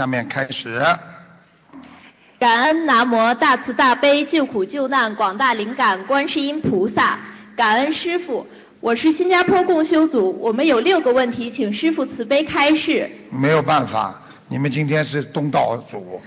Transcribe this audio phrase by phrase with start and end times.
[0.00, 0.80] 下面开始。
[2.38, 7.18] 感恩南无大慈大悲救苦救难广大灵感观世音菩萨，
[7.54, 8.46] 感恩师傅。
[8.80, 13.10] 我是新加坡共修组，我们有六个问题，请师傅慈悲开示。
[13.30, 14.18] 没有办法，
[14.48, 16.18] 你们今天是东道主，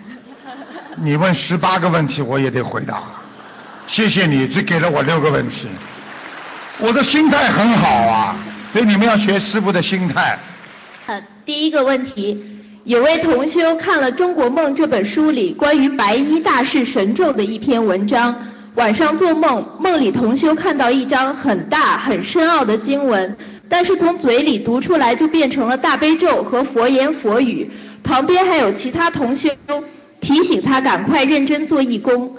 [0.97, 3.01] 你问十八个问题我也得回答。
[3.87, 5.67] 谢谢你，只给了我六个问题。
[6.77, 8.35] 我的心态很好啊，
[8.71, 10.37] 所以你们要学师傅的心态。
[11.07, 12.52] 呃，第一个问题，
[12.86, 18.35] 有位同修看了《中国梦》这本书里关于白衣大士神咒的一篇文章。
[18.76, 23.38] 晚上做梦，梦里同修看到一张很大很深奥的经文，
[23.70, 27.71] 但是从嘴里读出来就变成了大悲咒和佛言佛语。
[28.04, 29.49] 旁边还有其他同修
[30.20, 32.35] 提醒他赶快认真做义工。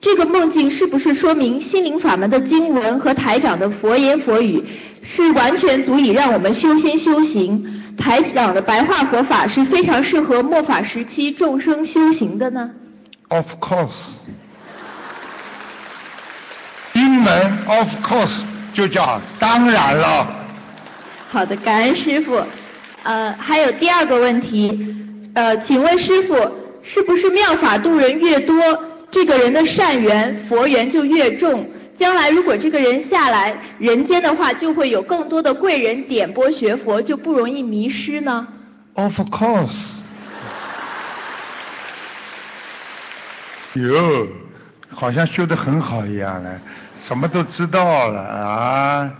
[0.00, 4.64] 这个梦境是不是说明心灵法门的经文和台长的佛言佛语
[5.02, 7.71] 是完全足以让我们修心修行？
[7.98, 12.70] 台长的白话佛法是非常适合末法时期众生修行的呢
[13.28, 13.90] ？Of course.
[16.94, 20.28] 英文 of course 就叫当然了。
[21.30, 22.42] 好的，感恩师傅。
[23.02, 24.94] 呃，还有第二个问题，
[25.34, 26.34] 呃，请问师傅，
[26.82, 28.56] 是不是妙法度人越多，
[29.10, 31.68] 这个人的善缘佛缘就越重？
[31.96, 38.48] 将来如果这个人下来人间的话，就会有更多的贵人点拨学佛，就不容易迷失呢
[38.94, 39.90] ？Of course。
[43.74, 44.26] 哟，
[44.90, 46.50] 好像修得很好一样嘞。
[47.06, 49.12] 什么都知道了啊！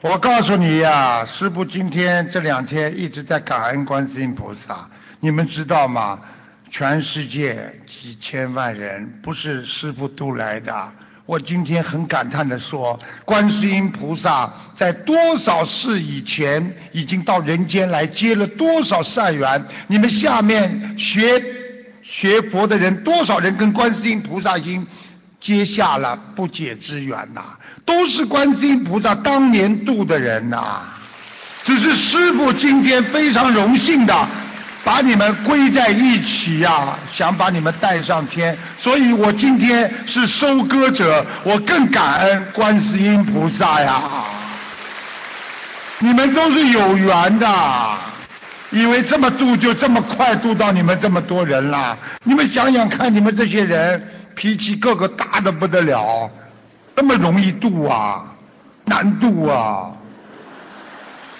[0.00, 4.88] 我告诉你呀，师傅今天这两天一直在感恩观世音菩萨。
[5.20, 6.20] 你们知道吗？
[6.70, 10.92] 全世界几千万人不是师傅都来的。
[11.26, 19.64] 我今天很感叹的说，观世音菩萨在多少世以前已经到人间来接了多少善缘？
[19.86, 21.42] 你们下面学
[22.02, 24.86] 学佛的人，多少人跟观世音菩萨已经？
[25.40, 27.42] 结下了不解之缘呐，
[27.84, 30.84] 都是观世音菩萨当年度的人呐，
[31.62, 34.28] 只是师傅今天非常荣幸的
[34.84, 44.24] 把你们归在一起呀，想把你们带上天，所以我今天是收割者，我更感恩观世音菩萨呀，
[45.98, 47.48] 你们都是有缘的，
[48.70, 54.10] 以为这么度就这么快度到你们这么多人了，你们想想看，你们这些人。
[54.36, 56.28] 脾气个个大的不得了，
[56.96, 58.34] 那么容易度啊，
[58.84, 59.92] 难度啊。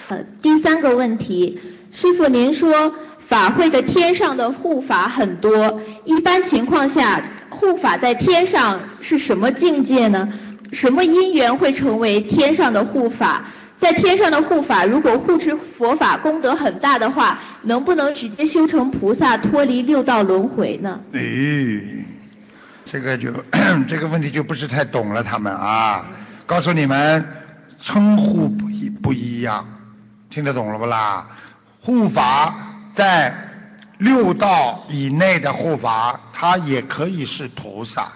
[0.07, 1.59] 呃，第三个问题，
[1.91, 2.95] 师傅您说
[3.27, 10.31] 法会的天上的护法很多，一般情况下护法在天上是什么境界呢？
[10.71, 13.43] 什么因缘会成为天上的护法？
[13.77, 20.99] 在天上的护法如果护持佛法功德很大的话，能不能直接修成菩萨脱离六道轮回呢？
[21.11, 22.05] 诶。
[22.85, 23.29] 这个就
[23.89, 26.05] 这个问题就不是太懂了，他们啊，
[26.45, 27.25] 告诉你们
[27.81, 29.65] 称呼不一不一样，
[30.29, 31.27] 听得懂了不啦？
[31.81, 32.55] 护法
[32.95, 33.33] 在
[33.97, 38.11] 六道以内的护法，他也可以是菩萨，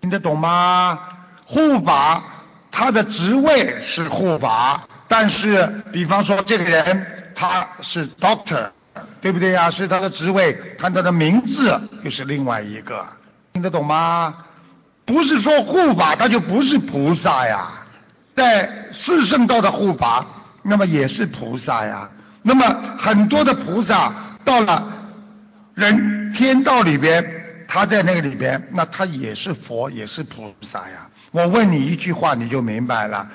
[0.00, 0.98] 听得懂吗？
[1.46, 2.22] 护法
[2.70, 8.70] 他的职位是护法，但是比方说这个人他是 doctor，
[9.20, 9.70] 对不对呀？
[9.70, 13.06] 是他的职位，看他的名字又是另外一个。
[13.54, 14.34] 听得懂吗？
[15.06, 17.70] 不是说护法他就不是菩萨呀，
[18.36, 20.26] 在四圣道的护法，
[20.62, 22.10] 那么也是菩萨呀。
[22.42, 22.64] 那么
[22.98, 24.12] 很多的菩萨
[24.44, 24.86] 到了
[25.74, 27.24] 人天道里边，
[27.66, 31.08] 他在那个里边，那他也是佛，也是菩萨呀。
[31.30, 33.28] 我问你一句话，你就明白了。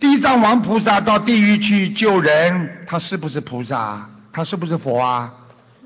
[0.00, 4.08] 地藏王菩萨到地狱去救人，他是不是菩萨？
[4.32, 5.32] 他是不是佛啊？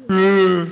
[0.08, 0.70] 嗯。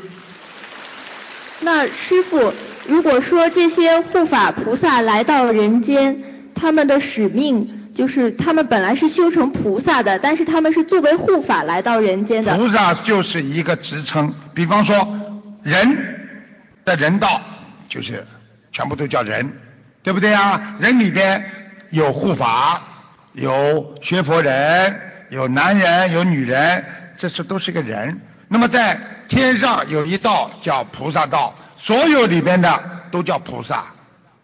[1.60, 2.52] 那师傅。
[2.88, 6.24] 如果说这些护法菩萨来到人间，
[6.54, 12.56] 他们的使命就是他们本来是修成菩萨的，但是他们是作为护法来到人间的。
[12.56, 14.96] 菩萨就是一个职称，比方说
[15.62, 16.26] 人
[16.82, 17.42] 的人道
[17.90, 18.26] 就是
[18.72, 19.52] 全部都叫人，
[20.02, 20.78] 对不对啊？
[20.80, 21.44] 人里边
[21.90, 22.82] 有护法，
[23.34, 24.98] 有学佛人，
[25.28, 26.82] 有男人，有女人，
[27.18, 28.18] 这是都是个人。
[28.48, 28.98] 那么在
[29.28, 31.54] 天上有一道叫菩萨道。
[31.76, 33.84] 所有里边的都叫菩萨，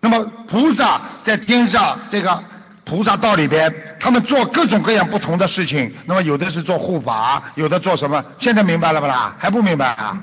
[0.01, 2.45] 那么菩萨在天上这个
[2.87, 5.93] 菩萨道里边，他们做各种各样不同的事情。
[6.05, 8.25] 那么有的是做护法，有的做什么？
[8.39, 9.35] 现在明白了不啦？
[9.41, 10.23] 还不明白啊？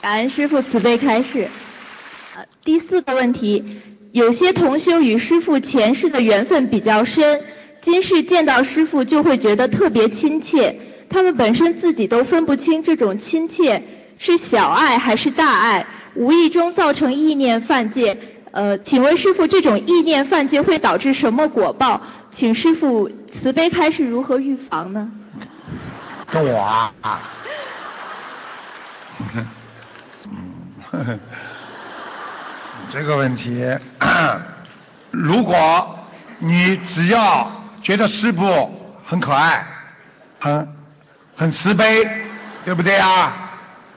[0.00, 1.50] 感恩师傅慈悲开示。
[2.34, 3.82] 呃，第四个问题，
[4.12, 7.42] 有些同修与师傅前世的缘分比较深，
[7.82, 10.80] 今世见到师傅就会觉得特别亲切，
[11.10, 13.82] 他们本身自己都分不清这种亲切。
[14.16, 15.86] 是小爱还是大爱？
[16.14, 18.16] 无意中造成意念犯戒，
[18.54, 22.00] 呃，请问师傅，这种意念犯戒会导致什么果报？
[22.30, 25.10] 请师傅慈悲开示如何预防呢？
[26.30, 26.92] 跟我啊，
[30.92, 31.18] 嗯，
[32.92, 33.66] 这个问题，
[35.10, 35.98] 如果
[36.38, 37.50] 你只要
[37.82, 38.72] 觉得师傅
[39.04, 39.66] 很可爱，
[40.38, 40.68] 很
[41.34, 42.08] 很慈悲，
[42.64, 43.50] 对不对啊？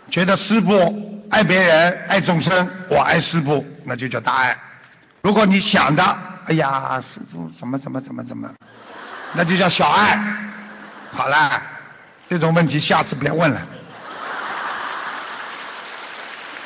[0.10, 1.06] 觉得师傅。
[1.30, 4.58] 爱别人，爱众生，我爱师父，那就叫大爱。
[5.22, 6.04] 如果你想的，
[6.46, 8.50] 哎呀，师傅怎么怎么怎么怎么，
[9.34, 10.20] 那就叫小爱。
[11.14, 11.62] 好了，
[12.30, 13.62] 这种问题下次别问了。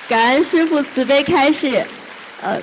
[0.09, 1.85] 感恩师父慈悲开示。
[2.41, 2.59] 呃，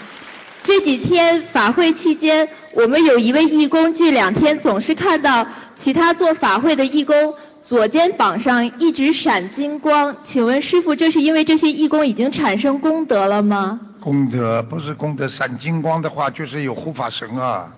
[0.64, 5.46] 这几天法会期间，我们有一位义工，这两天总是看到
[5.78, 7.34] 其他做法会的义工。
[7.62, 13.81] 左肩膀上一直闪金光，请问师傅，这是因为这些义工已经产生功德了吗？
[14.00, 17.72] 功德不是功德，闪金光的话就是有护法神啊。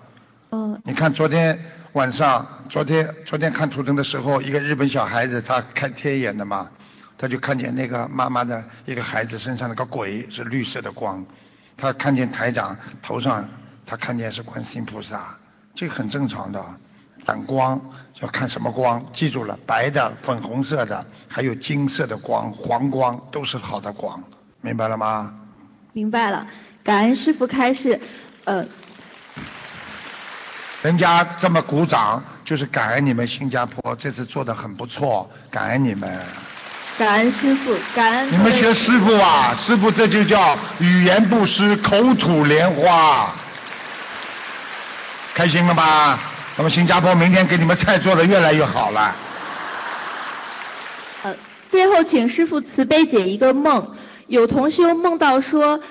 [0.51, 0.79] 嗯。
[0.83, 1.57] 你看昨天
[1.93, 6.69] 晚上，昨天昨天看图腾的时候，一个日本小孩子他看天眼的嘛，
[7.17, 11.25] 他就看见那个妈妈的一个孩子身上那个鬼是绿色的光，
[11.75, 13.47] 他看见台长头上
[13.85, 15.37] 他看见是观世音菩萨，
[15.75, 16.63] 这个很正常的。
[17.23, 17.79] 闪光
[18.19, 19.05] 要看什么光？
[19.13, 24.23] 记住了，白的、粉红色的，还有金色的光、黄光，都是好的光，
[24.61, 25.31] 明白了吗？
[25.93, 26.47] 明白了，
[26.83, 27.99] 感恩师傅开示。
[28.45, 28.65] 呃，
[30.81, 36.19] 人家这么鼓掌，就是感恩你们新加坡这次做的很不错，感恩你们。
[36.97, 38.31] 感恩师傅，感恩。
[38.31, 43.33] 你们学师傅啊，师傅这就叫语言不失，口吐莲花，
[45.35, 46.19] 开心了吧？
[46.55, 49.15] 那么新加坡明天给你们菜做的越来越好了。
[51.23, 51.35] 呃，
[51.69, 53.97] 最后请师傅慈悲解一个梦。
[54.31, 55.81] 有同修梦到说，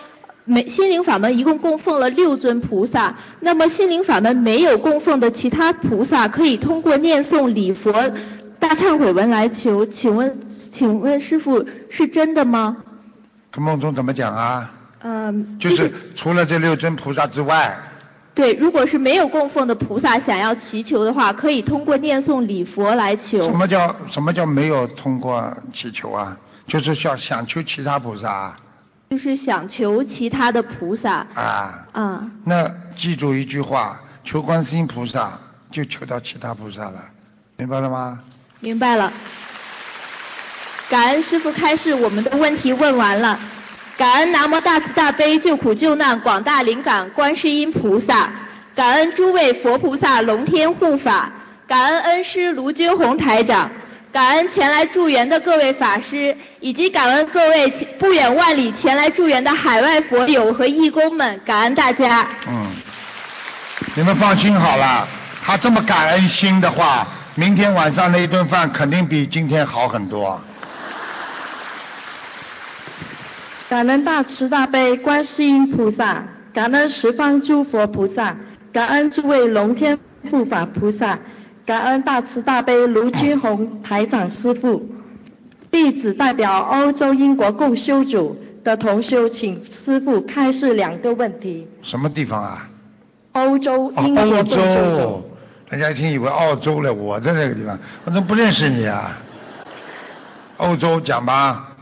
[0.47, 7.93] 没心灵法门一共供奉了六尊菩萨，那么心灵法门没有供奉的其他菩萨，可以通过念诵礼佛
[8.59, 9.85] 大忏悔文来求。
[9.85, 10.41] 请问，
[10.73, 12.79] 请问师傅是真的吗？
[13.59, 14.73] 梦中怎么讲啊？
[15.03, 15.59] 嗯。
[15.61, 17.79] 就是除了这六尊菩萨之外。
[18.33, 23.43] 对，如果是没有供奉的菩萨，想要祈求的话，可以通过念诵礼佛来求。
[23.51, 26.39] 什么叫什么叫没有通过祈求啊？
[26.71, 28.55] 就是想想求其他菩萨。
[29.11, 31.27] 就是想求其他的菩萨。
[31.35, 31.89] 啊。
[31.91, 32.31] 啊。
[32.45, 35.33] 那记住一句话，求观世音菩萨，
[35.73, 37.05] 就求到其他菩萨了，
[37.57, 38.21] 明白了吗？
[38.61, 39.13] 明白了。
[40.89, 43.37] 感恩师傅开示，我们的问题问完了。
[43.97, 48.31] 感恩南无大慈大悲救苦救难广大灵感观世音菩萨，
[48.77, 51.33] 感恩诸位佛菩萨龙天护法，
[51.67, 53.71] 感恩恩师卢军宏台长，
[54.12, 57.69] 感恩前来助缘的各位法师，以及感恩各位
[57.99, 62.27] 不远万里前来助缘的海外佛友和义工们，感恩大家。
[62.49, 62.73] 嗯，
[63.95, 65.07] 你们放心好了，
[65.45, 70.41] 他这么感恩心的话，明天晚上那一顿饭肯定比今天好很多。
[73.69, 78.37] 感恩大慈大悲观世音菩萨，感恩十方诸佛菩萨，
[78.73, 79.97] 感恩诸位龙天
[80.29, 81.17] 护法菩萨，
[81.71, 84.85] 感恩大慈大悲卢军宏台长师父。
[85.71, 91.69] 弟子代表欧洲英国共修组的同修，请师父开示两个问题。
[91.83, 92.69] 什么地方啊？
[93.35, 94.57] 欧洲英国共修
[94.99, 95.23] 组。
[95.69, 99.17] 人家一听以为澳洲了，我在那个地方，我怎么不认识你啊？
[100.57, 101.77] 欧洲讲吧。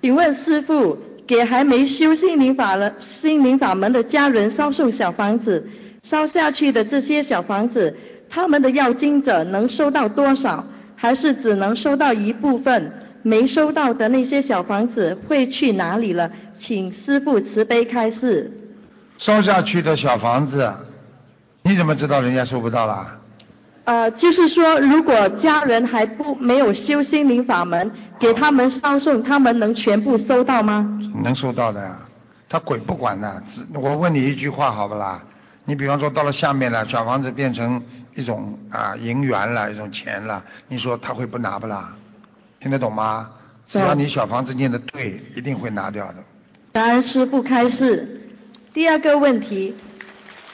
[0.00, 0.98] 请问师父。
[1.26, 5.68] 给还没修心灵法了心灵法门的家人烧送小房子，
[6.04, 7.96] 烧下去的这些小房子，
[8.36, 10.62] 他们的要经者能收到多少？
[10.94, 12.92] 还是只能收到一部分？
[13.22, 16.30] 没收到的那些小房子会去哪里了？
[16.58, 18.52] 请师父慈悲开示。
[19.16, 20.70] 收下去的小房子，
[21.62, 23.16] 你怎么知道人家收不到啦？
[23.84, 31.00] 呃，就是说，如果家人还不没有修心灵法门，给他们烧送，他们能全部收到吗？
[31.24, 31.96] 能收到的呀，
[32.50, 33.42] 他鬼不管的。
[33.72, 35.22] 我问你一句话好不啦？
[35.64, 37.82] 你比方说到了下面了，小房子变成
[38.16, 41.94] 一种啊银元了，一种钱了，你说他会不拿不啦？
[42.58, 43.30] 听得懂吗？
[43.68, 46.14] 只要你小房子念的对，一定会拿掉的。
[46.72, 48.22] 感恩师父开示。
[48.72, 49.74] 第二个问题，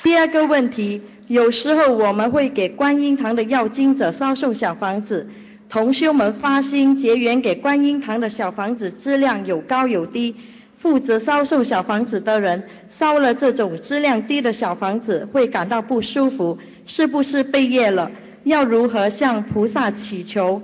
[0.02, 1.02] 第二个问题。
[1.28, 5.28] 有时候我们会给观音堂的要经者烧送小房子，
[5.69, 10.37] 同修们发心结缘给观音堂的小房子质量有高有低，
[10.78, 18.11] 负责烧送小房子的人烧了这种质量低的小房子会感到不舒服，是不是被业了？
[18.45, 20.62] 要如何向菩萨祈求？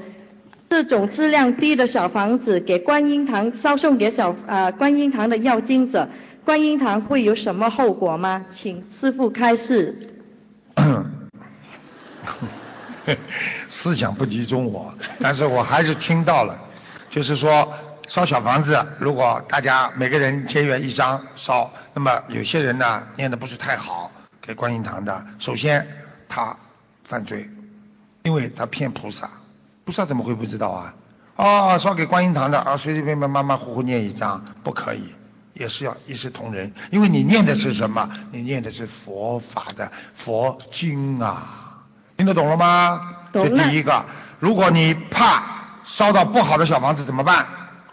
[0.68, 6.08] 这种质量低的小房子给观音堂烧送给小啊观音堂的要经者，
[6.44, 8.44] 观音堂会有什么后果吗？
[8.50, 10.14] 请师父开示。
[13.70, 16.58] 思想不集中我，但是我还是听到了，
[17.08, 17.72] 就是说
[18.06, 24.10] 烧小房子，如果大家每个人结缘一张烧，那么有些人呢念的不是太好，
[24.42, 25.86] 给观音堂的，首先
[26.28, 26.56] 他
[27.04, 27.48] 犯罪，
[28.22, 29.30] 因为他骗菩萨，
[29.84, 30.94] 菩萨怎么会不知道啊？
[31.36, 35.12] 哦，烧给观音堂的，啊随随便便马马虎虎念一张不可以，
[35.54, 38.10] 也是要一视同仁，因为你念的是什么？
[38.32, 41.84] 你念的是佛法的佛经啊。
[42.16, 43.00] 听得懂了吗？
[43.32, 44.04] 懂这第一个，
[44.40, 45.44] 如果你怕
[45.84, 47.46] 烧到不好的小房子怎么办？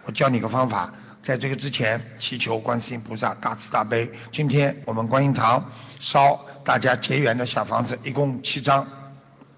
[0.05, 0.91] 我教你个方法，
[1.23, 4.11] 在这个之前祈求观世音菩萨大慈大悲。
[4.31, 5.63] 今天我们观音堂
[5.99, 8.85] 烧大家结缘的小房子一共七张，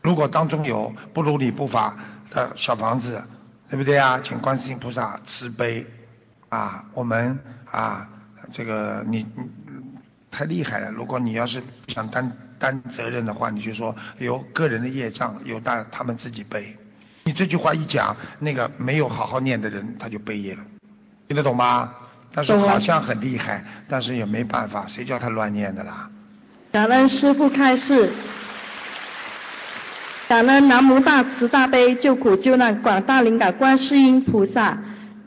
[0.01, 1.97] 如果当中有不如理不法
[2.29, 3.23] 的小房子，
[3.69, 4.19] 对不对啊？
[4.23, 5.83] 请观世音菩萨慈悲
[6.49, 6.85] 啊！
[6.93, 7.39] 我们
[7.71, 8.07] 啊，
[8.51, 9.43] 这个你你
[10.29, 10.91] 太厉害了。
[10.91, 12.31] 如果你要是想担。
[12.59, 16.75] 担责任的话，你就说有个人的业障，有大他们自己背。
[17.23, 20.63] 你这句话一讲，那个没有好好念的人他就背业了，
[21.27, 21.93] 听得懂吗？
[22.33, 26.09] 但是好像很厉害，但是也没办法，谁叫他乱念的啦？
[26.71, 28.09] 感恩师父开示，
[30.27, 34.77] 感恩南无大慈大悲救苦救难广大灵感观世音菩萨，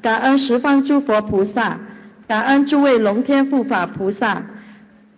[0.02, 1.78] 感恩十方诸佛菩萨，
[2.28, 4.42] 感恩诸位龙天护法菩萨。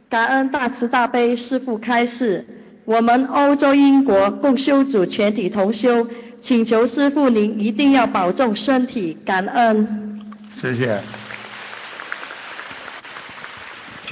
[0.09, 2.47] 感恩大慈大悲师父开示，
[2.85, 6.07] 我们欧洲英国共修组全体同修，
[6.41, 10.21] 请求师父您一定要保重身体，感恩。
[10.61, 11.03] 谢谢。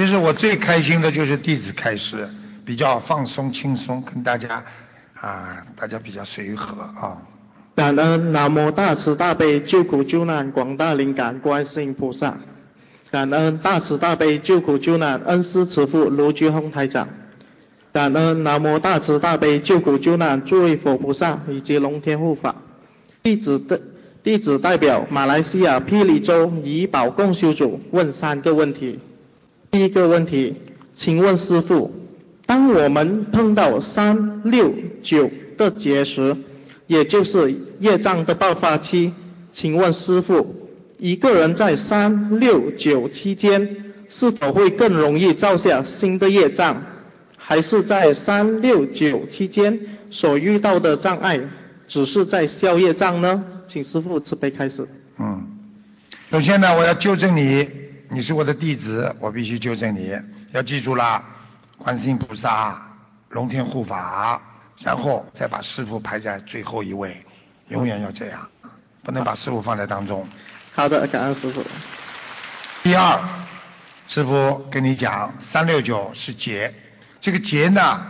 [0.01, 2.27] 其实我最开心的就是弟子开示，
[2.65, 4.65] 比较放松轻松，跟大家
[5.21, 7.21] 啊，大家比较随和啊。
[7.77, 12.39] 感恩南无大慈大悲救苦救难广大灵感观世音菩萨。
[13.11, 17.07] 感恩大慈大悲救苦救难恩师慈父卢居宏台长，
[17.93, 22.57] 感恩南无大慈大悲救苦救难诸位佛菩萨以及龙天护法。
[23.23, 23.79] 弟子的
[24.23, 28.99] 弟子代表马来西亚霹雳州怡保共修组问三个问题。
[29.71, 30.57] 第一个问题，
[30.95, 31.93] 请问师傅，
[32.45, 36.37] 当我们碰到三六九的劫时，
[36.89, 39.13] 也就是业障的爆发期，
[39.53, 40.57] 请问师傅？
[40.99, 46.83] 一个人在三六九期间，是否会更容易造下新的业障？
[47.37, 51.41] 还是在三六九期间所遇到的障碍，
[51.89, 53.45] 只是在消业障呢？
[53.69, 54.87] 请师傅慈悲开始。
[55.19, 55.47] 嗯，
[56.31, 57.67] 首先呢，我要纠正你，
[58.13, 60.13] 你是我的弟子，我必须纠正你，
[60.51, 61.25] 要记住了，
[61.79, 62.83] 观世音菩萨、
[63.29, 64.43] 龙天护法，
[64.81, 67.25] 然后再把师傅排在最后一位，
[67.69, 68.49] 永远要这样，
[69.05, 70.27] 不能把师傅放在当中。
[70.75, 71.63] 好的，感恩师傅。
[72.83, 73.21] 第二，
[74.09, 76.75] 师傅跟你讲，三六九是劫，
[77.21, 78.05] 这个劫呢，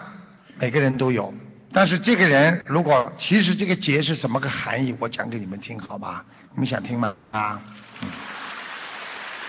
[0.59, 1.35] 每个人都有，
[1.75, 6.25] 但是这个人如果其实这个劫是什么个含义，我讲给你们听，好吧？
[6.54, 7.14] 你们想听吗？
[7.33, 7.75] 啊，嗯。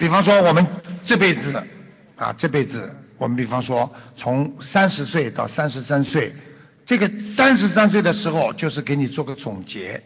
[0.02, 0.66] 比方说我们
[1.04, 1.64] 这辈子
[2.16, 6.36] 啊，这辈子我们比方说从三十岁到三十三岁，
[6.88, 10.02] 这个三十三岁的时候就是给你做个总结。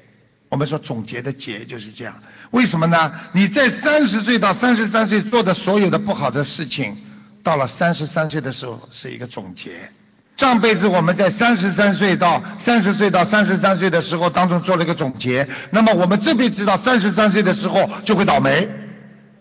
[0.50, 2.14] 我们说总结的结就是这样，
[2.52, 3.10] 为什么呢？
[3.32, 6.98] 你在三十岁到三十三岁做的所有的不好的事情，
[7.42, 9.90] 到了三十三岁的时候是一个总结。
[10.36, 18.70] 上辈子我们在三十三岁到三十岁到三十三岁的时候当中做了一个总结，那么我们这辈子到三十三岁的时候就会倒霉，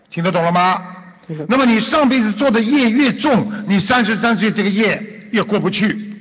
[0.09, 0.81] 听得懂了吗？
[1.47, 6.15] 那么你上辈子做的业越重，你三十三岁这个业越过不去，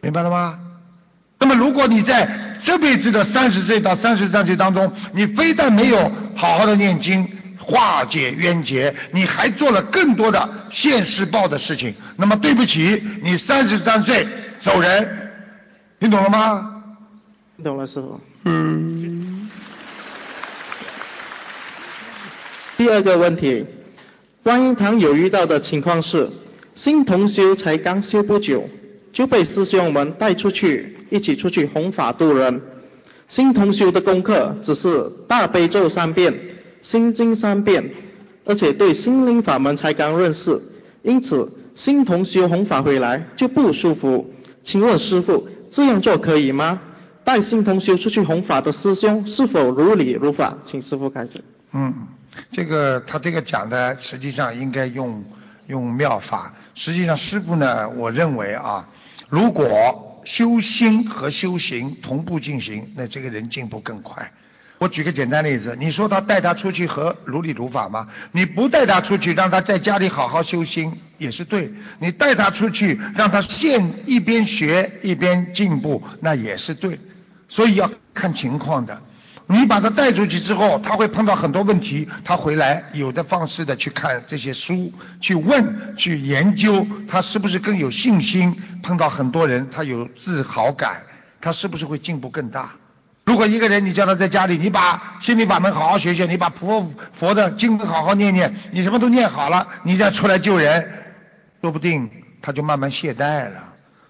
[0.00, 0.58] 明白了吗？
[1.38, 11.94] 那么如果你在这辈子的三十岁到三十三岁当中，你非但没有好好的念经化解冤结，你还做了更多的现世报的事情。
[12.16, 14.26] 那么对不起，你三十三岁
[14.58, 15.30] 走人，
[16.00, 16.82] 听懂了吗？
[17.54, 18.20] 听懂了，师傅。
[18.44, 18.95] 嗯。
[22.86, 23.66] 第二个问题，
[24.44, 26.30] 观音堂有遇到的情况是，
[26.76, 28.68] 新同修才刚修不久，
[29.12, 30.96] 就被师兄们带出去。
[31.10, 32.62] 一起出去弘法度人。
[33.28, 36.32] 新同修的功课只是大悲咒三遍、
[36.80, 37.90] 心经三遍，
[38.44, 40.62] 而且对心灵法门才刚认识，
[41.02, 44.32] 因此新同修弘法回来就不舒服。
[44.62, 46.80] 请问师傅，这样做可以吗？
[47.24, 50.58] 带新同修出去弘法的师兄是否如理如法？
[50.64, 51.42] 请师傅开始。
[51.72, 51.92] 嗯，
[52.52, 55.24] 这个他这个讲的实际上应该用
[55.66, 56.54] 用妙法。
[56.74, 58.88] 实际上师傅呢，我认为啊，
[59.28, 64.32] 如果修心和修行同步进行，那这个人进步更快。
[64.78, 68.08] 我举个简单例子，你说他带他出去和如理如法吗？
[68.32, 77.00] 你不带他出去，让他在家里好好修心也是对；你带他出去，让他现一边学一边进步，那也是对。
[77.48, 79.00] 所以要看情况的。
[79.48, 88.60] 你把他带出去之后，他会碰到很多问题，他回来有的放矢的去看这些书，去问，去研究，他是不是更有信心？
[88.82, 91.02] 碰到很多人，他有自豪感，
[91.40, 92.72] 他是不是会进步更大？
[93.24, 100.92] 如果一个人你叫他在家里，你把心里法门好好学学，你把佛佛的经好好念念，你什么都念好了，你再出来救人，
[101.60, 102.10] 说不定
[102.42, 103.62] 他就慢慢懈怠了。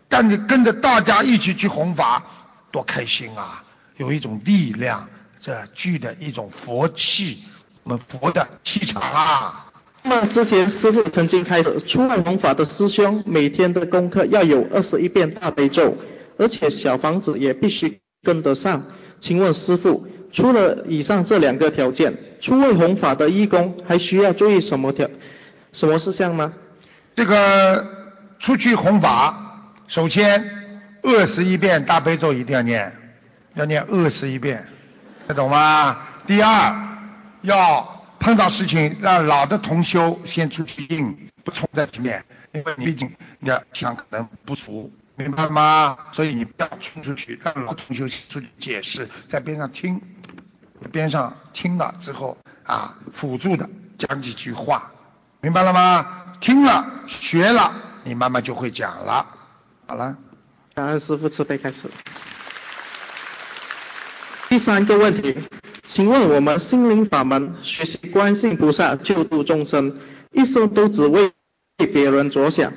[0.08, 2.22] 但你跟着大家一起去弘法，
[2.70, 3.62] 多开心啊！
[3.96, 5.08] 有一种力量，
[5.46, 7.38] 这具的一种佛气，
[7.84, 9.70] 我们佛的气场啊。
[10.02, 15.96] 那么之前师傅曾经开始，出外弘法的师兄每天的功课要有二十一遍大悲咒，
[16.36, 18.86] 而且小房子也必须跟得上。
[19.20, 25.08] 请问师傅，除了以上这两个条件，出外弘法的义工还需要注意什么条、
[25.72, 26.54] 什么事项吗？
[27.14, 27.86] 这个
[28.40, 30.50] 出去弘法，首先
[31.04, 32.96] 二十一遍大悲咒一定要念，
[33.54, 34.66] 要念二十一遍，
[35.26, 35.98] 听懂吗？
[36.24, 36.72] 第二，
[37.42, 44.92] 要碰到事情让老的同修先出去应，不冲在前面，因为你毕竟你的想可能不足。
[45.16, 45.98] 明白吗？
[46.12, 50.00] 所以你不要冲出去，让老同修出去解释，在边上听，
[50.92, 53.68] 边上听了之后啊，辅助的
[53.98, 54.92] 讲几句话，
[55.40, 56.06] 明白了吗？
[56.40, 59.26] 听了学了，你慢慢就会讲了。
[59.88, 60.16] 好了，
[60.74, 61.90] 感恩师傅慈悲开始。
[64.48, 65.36] 第三个问题，
[65.86, 69.96] 请问我们心灵法门学习观世菩萨救度众生，
[70.32, 71.32] 一生都只为
[71.76, 72.72] 别人着想。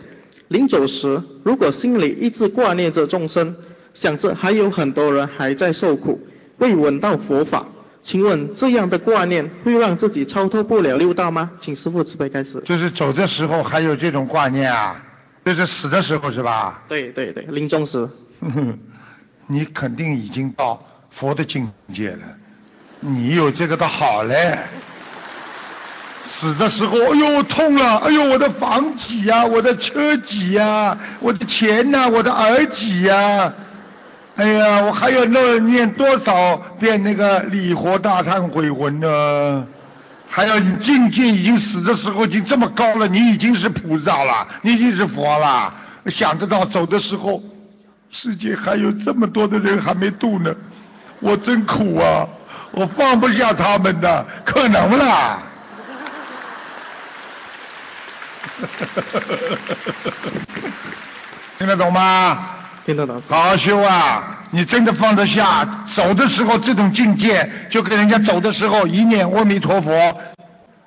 [0.47, 3.55] 临走时，如果心里一直挂念着众生，
[3.93, 7.67] 想着还有很多人还在受苦，未闻到佛法，
[8.01, 11.51] 请问这样的挂念会让自己超脱不了六道吗？
[11.59, 12.59] 请师父慈悲开始。
[12.61, 15.05] 就是走的时候还有这种挂念啊？
[15.45, 16.83] 就是死的时候是吧？
[16.87, 18.09] 对对对，临终时。
[19.51, 20.83] 你肯定已经到
[21.19, 22.19] 佛的境界了，
[23.01, 24.57] 你有这个倒好嘞。
[26.25, 33.53] 死的时候，哎呦痛了，哎呦我的房几呀，我的车几呀，我的钱呐，我的儿几呀，
[34.37, 39.67] 哎呀，我还要那念多少遍那个礼佛大忏悔文呢？
[40.29, 45.73] 还要你境界已经死的时候已经这么高了，你已经是菩萨了，你已经是佛了，
[46.05, 47.43] 想得到走的时候，
[48.09, 50.55] 世界还有这么多的人还没度呢，
[51.19, 52.27] 我真苦啊，
[52.71, 55.39] 我放不下他们的，可能啦。
[61.57, 62.49] 听得懂吗？
[62.85, 63.21] 听得懂。
[63.27, 64.37] 好好修啊！
[64.51, 70.19] 你真的放得下，走的时候这种境界，就跟人家走的时候一念阿弥陀佛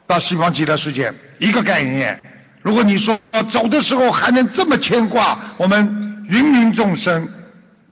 [0.06, 2.20] 到西方极乐世界一个概念。
[2.62, 3.18] 如果你说
[3.50, 7.28] 走的时候还能这么牵挂我们芸芸众生，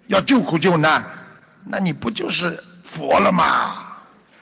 [0.09, 1.05] 要救苦救难，
[1.67, 3.87] 那你不就是佛了吗？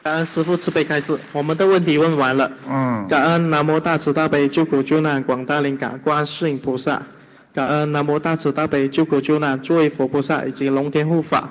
[0.02, 2.50] 感恩师父慈悲开示，我们的问题问完了。
[2.66, 3.06] 嗯。
[3.08, 7.02] 感恩南无大慈大悲救苦救难广大灵感观世音菩萨，
[7.52, 11.50] 感恩南无大慈大悲救苦救难诸位佛菩萨以及龙天护法，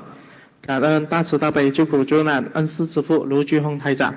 [0.61, 4.15] 感恩大慈大悲救苦救难恩师慈父卢俊宏台长。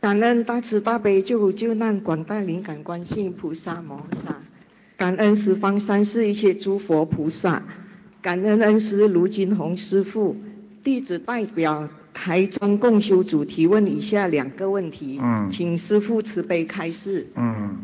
[0.00, 4.36] 感恩大慈大悲救苦救难广大灵感观世音菩萨摩萨，
[4.98, 7.62] 感恩十方三世一切诸佛菩萨，
[8.22, 10.36] 感恩恩师卢金宏师父，
[10.84, 11.88] 弟子代表。
[12.16, 15.20] 台中共修组提问以下两个问题，
[15.50, 17.26] 请师父慈悲开示。
[17.34, 17.76] 嗯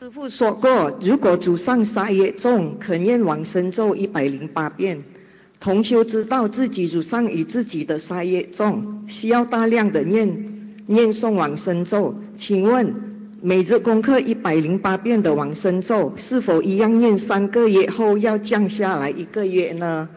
[0.00, 5.02] 师父说过，如果祖上杀业重，可念往生咒一百零八遍。
[5.60, 10.26] 同修知道自己祖上与自己的杀业重，需要大量的念
[10.86, 12.14] 念诵往生咒。
[12.38, 12.94] 请问
[13.42, 20.08] 每日功课一百零八遍的往生咒，是否一样念三个月后要降下来一个月呢？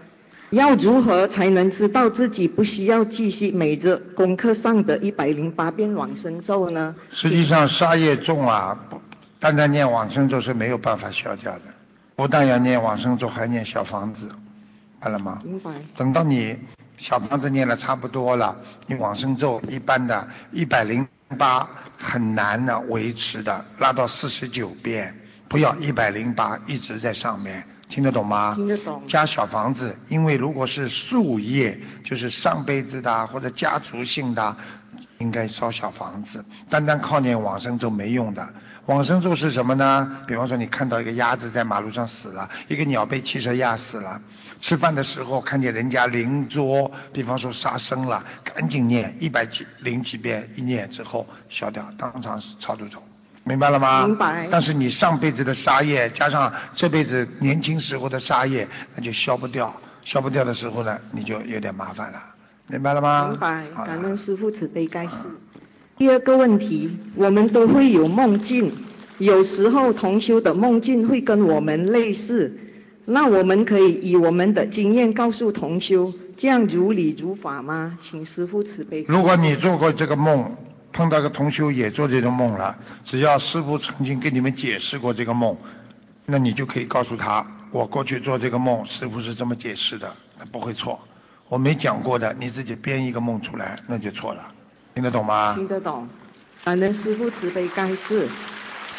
[0.52, 6.96] 要如何才能知道自己不需要继续每日功课上的一百零八遍往生咒呢？
[7.12, 8.78] 实际上杀业重啊，
[9.40, 11.62] 单单念往生咒是没有办法消掉的。
[12.16, 14.32] 不但要念往生咒，还念小房子，明
[15.02, 15.40] 白了吗？
[15.44, 15.72] 明白。
[15.98, 16.58] 等到你
[16.98, 18.58] 小房子念的差不多了，
[18.88, 21.06] 你往生咒一般的一百零
[21.38, 25.14] 八很难的维持的，拉到四十九遍，
[25.50, 27.64] 不要一百零八一直在上面。
[27.90, 28.54] 听得懂吗？
[28.56, 29.02] 听得懂。
[29.08, 34.56] 加小房子，因为如果是树业，就是上辈子的或者家族性的，
[35.20, 38.48] 应该烧小房子，单单靠念往生咒没用的。
[38.88, 40.18] 往生咒是什么呢？
[40.26, 44.22] 比方说你看到一个鸭子在马路上死了，一个鸟被汽车压死了，
[44.62, 53.04] 吃饭的时候看见人家邻桌，比方说杀生了，赶紧念一百几零几遍，一念之后消掉，当场超度走。
[53.48, 54.06] 明白了吗？
[54.06, 54.48] 明白。
[54.52, 59.74] 但是你上辈子的杀业加上这辈子年轻时候的杀业，那就消不掉。
[60.04, 62.22] 消不掉的时候呢，你就有点麻烦了。
[62.68, 63.28] 明白了吗？
[63.30, 63.66] 明白。
[63.86, 65.16] 感恩师父慈悲开示。
[65.98, 68.72] 第二个问题，我们都会有梦境，
[69.18, 72.54] 有时候同修的梦境会跟我们类似，
[73.06, 77.98] 那我们可以以我们的经验告诉同修，这样如理如法吗？
[78.02, 79.06] 请师父慈悲。
[79.08, 80.54] 如果你做过这个梦。
[80.94, 85.56] 碰到个同修也做这种梦了，只要师傅曾经跟你们解释过这个梦，
[86.26, 91.00] 那你就可以告诉他，我过去做这个梦，师傅是这么解释的，那不会错。
[91.50, 94.52] 我没讲过的，你自己编一个梦出来，那就错了。
[94.96, 95.54] 听得懂吗？
[95.56, 96.08] 听得懂。
[96.64, 98.28] 感恩师傅慈悲盖世，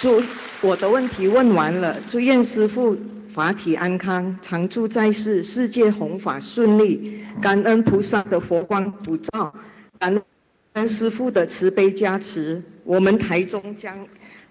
[0.01, 0.23] 祝
[0.61, 2.97] 我的问题问完了，祝愿师傅
[3.35, 7.25] 法体安康，常驻在世，世界弘法顺利。
[7.43, 9.53] 感恩菩萨的佛光普照，
[9.99, 10.23] 感恩。
[10.87, 14.07] 师父的慈悲加持，我们台中将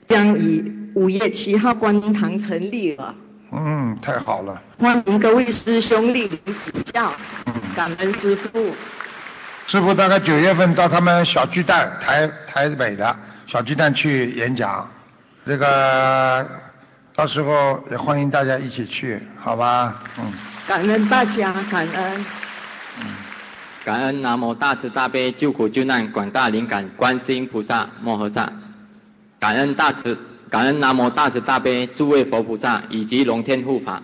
[0.07, 0.63] 将以
[0.95, 3.13] 五月七号观音堂成立了。
[3.51, 4.61] 嗯，太好了。
[4.79, 7.13] 欢迎各位师兄莅临指教。
[7.45, 8.73] 嗯，感恩师父。
[9.67, 14.89] 师父大概九月份到他们小巨蛋台台北的小巨蛋去演讲，
[15.45, 16.45] 这个
[17.13, 20.03] 到时候也欢迎大家一起去，好吧？
[20.17, 20.25] 嗯。
[20.67, 22.25] 感恩大家，感恩。
[22.99, 23.05] 嗯。
[23.87, 28.51] 感恩南无大慈大悲救苦救难广大灵感观世音菩萨摩诃萨，
[29.39, 30.17] 感恩大慈
[30.49, 34.03] 感恩南无大慈大悲诸位佛菩萨以及龙天护法，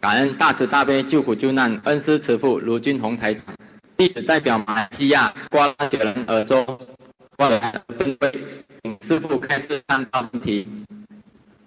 [0.00, 3.54] 感恩大慈大悲救苦救难恩师慈父卢俊宏台长，
[3.98, 6.64] 弟子代表马来西亚瓜拉雪人尔州
[7.36, 8.32] 过来分会，
[8.82, 10.66] 请师父开示三道问题。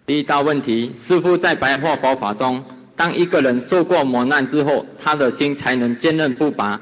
[0.07, 6.81] 第一道问题，师父在白话佛法中，当一个人受过磨难之后，他的心才能坚韧不拔。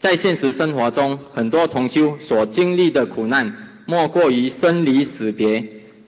[0.00, 3.52] 在现实生活中，很多同修所经历的苦难，
[3.84, 5.64] 莫过于生离死别。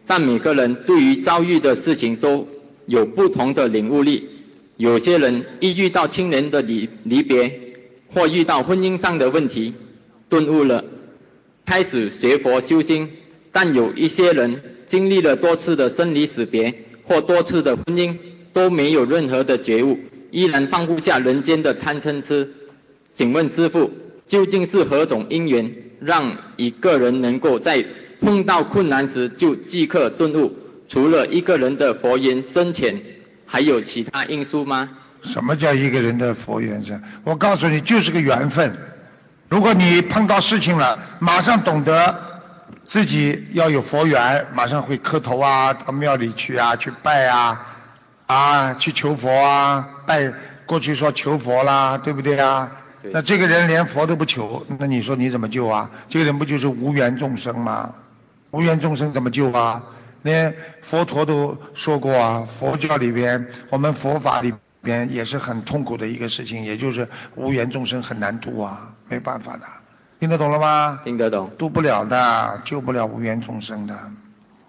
[0.07, 2.47] 但每个人对于遭遇的事情都
[2.87, 4.29] 有不同的领悟力。
[4.77, 7.61] 有些人一遇到亲人的离离别，
[8.15, 9.75] 或遇到婚姻上的问题，
[10.29, 10.85] 顿悟了，
[11.67, 13.09] 开始学佛修心；
[13.51, 16.73] 但有一些人经历了多次的生离死别，
[17.05, 18.17] 或多次的婚姻，
[18.53, 19.99] 都没有任何的觉悟，
[20.31, 22.55] 依然放不下人间的贪嗔痴。
[23.21, 23.91] 请问师父，
[24.29, 27.85] 究竟是何种因缘，让一个人能够在
[28.23, 30.57] 碰到困难时就即刻顿悟？
[30.89, 32.99] 除了一个人的佛缘深浅，
[33.45, 34.89] 还有其他因素吗？
[35.23, 37.03] 什么叫一个人的佛缘深？
[37.23, 38.75] 我告诉你，就是个缘分。
[39.51, 42.19] 如果你碰到事情了，马上懂得
[42.87, 47.67] 自己要有佛缘，马上会磕头啊，到庙里去啊，去拜啊，
[48.27, 50.33] 啊，去求佛啊，拜
[50.65, 52.79] 过去说求佛啦，对不对啊？
[53.03, 55.91] 那这个人连佛都不求，那你说你怎么救啊？
[56.09, 57.95] 这个人不就是无缘众生吗？
[58.51, 59.83] 无缘众生怎么救啊？
[60.23, 69.63] 连佛陀都说过啊，佛教里边，我们佛法里边也是很痛苦的一个事情，也就是无缘众生很难度啊，没办法的，
[70.19, 71.01] 听得懂了吗？
[71.03, 71.51] 听得懂。
[71.57, 73.99] 度不了的，救不了无缘众生的。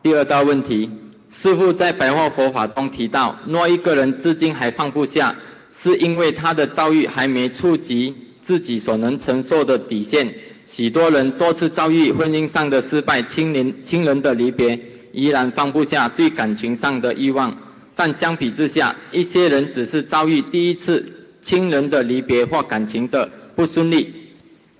[0.01, 0.89] 第二道问题，
[1.31, 5.35] 师父在白话佛法中提到，若一个人至今还放不下。
[5.83, 10.33] 是因为他的遭遇还没触及自己所能承受的底线。
[10.67, 14.79] 许多人多次遭遇婚姻上的失败、亲人亲人的离别，
[15.11, 17.57] 依然放不下对感情上的欲望。
[17.95, 24.13] 但相比之下，一些人只是遭遇第一次亲人的离别或感情的不顺利，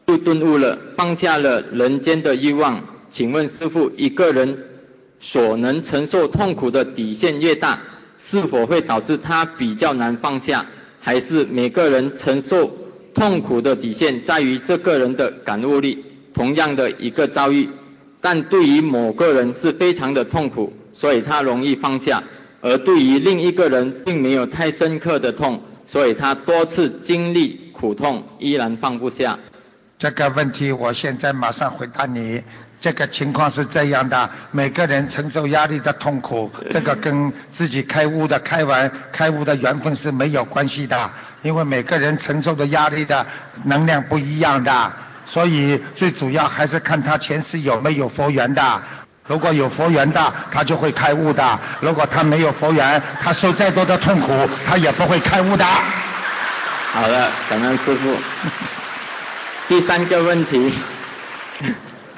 [0.08, 2.84] 就顿悟了，放下了人间的欲望。
[3.10, 4.58] 请问师父，一个人
[5.20, 7.82] 所能承受痛苦的底线越大，
[8.18, 10.66] 是否会导致他比较难放下？
[11.02, 12.72] 还是每个人承受
[13.14, 16.06] 痛苦的底线在于这个人的感悟力。
[16.34, 17.70] 同样的一个遭遇，
[18.22, 22.24] 但对于某个人是非常的痛苦，所以他容易放下；
[22.62, 29.38] 而对于另一个人并没有太深刻的痛，所以他多次经历苦痛依然放不下。
[30.00, 32.42] 这个问题我现在马上回答你。
[32.82, 41.12] 这个情况是这样的，每个人承受压力的痛苦，这个跟自己开悟的开完开悟的缘分是没有关系的，
[41.44, 43.24] 因为每个人承受的压力的
[43.66, 44.92] 能量不一样的，
[45.28, 48.82] 所以最主要还是看他前世有没有佛缘的。
[49.28, 51.44] 如果有佛缘的，他就会开悟的；
[51.80, 55.64] 如果他没有佛缘，他受再多的痛苦，他也不会开悟的。
[55.64, 58.18] 好的，感恩师傅。
[59.70, 60.74] 第三个问题。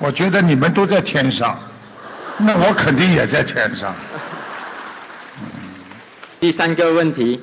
[0.04, 1.58] 我觉得你们都在天上，
[2.38, 3.96] 那我肯定也在天上。
[6.42, 7.42] 第三个问题，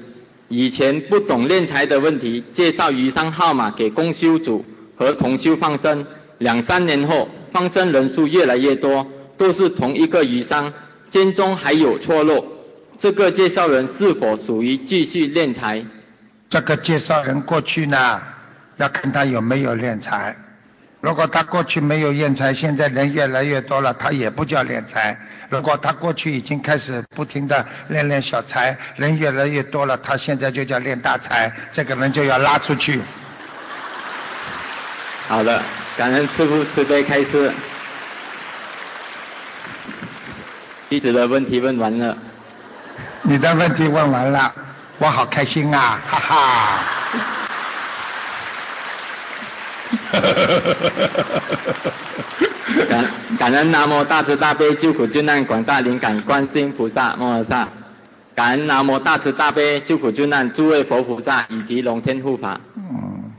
[0.48, 4.62] 以前不懂敛财的问题，介绍余商号码给公修组
[4.94, 9.06] 和同修放生，两三年后放生人数越来越多，
[9.38, 10.70] 都是同一个余商，
[11.08, 12.44] 间中还有错漏，
[12.98, 15.82] 这个介绍人是否属于继续敛财？
[16.50, 18.20] 这个介绍人过去呢，
[18.76, 20.36] 要看他有没有敛财。
[21.00, 25.18] 如果他过去没有敛财，现在人越来越多了，他也不叫敛财。
[25.48, 33.00] 如果他过去已经开始不停的练练小财，人越来越多了，他现在就叫练大财，这个人就要拉出去。
[35.26, 35.62] 好的，
[35.96, 37.50] 感恩师父慈悲开示。
[40.90, 42.16] 弟子的问题问完了。
[43.22, 44.52] 你的问题问完了，
[44.98, 46.78] 我好开心啊，哈哈。
[52.88, 53.04] 感
[53.38, 57.68] 感恩南无大慈大悲救苦救难广大灵感观世音菩萨摩诃萨，
[58.34, 62.60] 感恩南无大慈大悲救苦救难诸位佛菩萨以及龙天护法。
[62.76, 63.32] 嗯，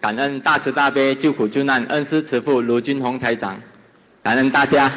[0.00, 3.60] 感恩大慈大悲救苦救难恩师慈父卢军宏台长，
[4.22, 4.90] 感恩大家。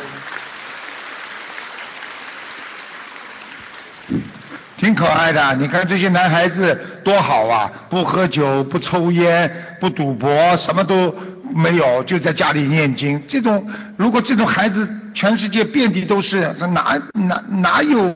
[5.01, 7.71] 可爱的，你看这些男孩子多好啊！
[7.89, 11.15] 不喝酒，不抽烟，不赌博，什么都
[11.55, 13.19] 没有，就在家里念经。
[13.27, 18.15] 这种如果这种孩子全世界遍地都是，他哪哪哪有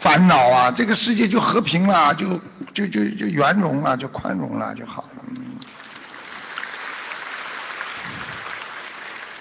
[0.00, 0.70] 烦恼啊？
[0.70, 2.40] 这个世界就和平了，就
[2.72, 5.22] 就就就圆融了，就宽容了就好了。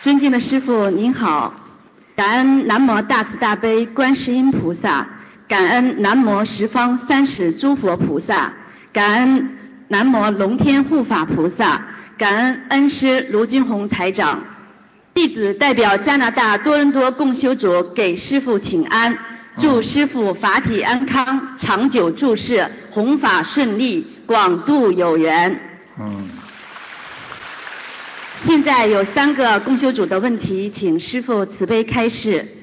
[0.02, 1.54] 尊敬的师傅您好，
[2.18, 5.08] 感恩南无大慈大悲观世音菩萨。
[5.48, 8.54] 感恩南无十方三世诸佛菩萨，
[8.92, 9.58] 感恩
[9.88, 11.86] 南无龙天护法菩萨，
[12.18, 14.44] 感恩恩师卢军宏台长。
[15.14, 19.18] 弟子代表加拿大多伦多共修组给师父请安，
[19.60, 25.60] 祝师父法体安康，长久住世，弘法顺利，广度有缘。
[25.98, 26.30] 嗯。
[28.44, 32.57] 现在有三个共修组的问题，请师父慈悲开示。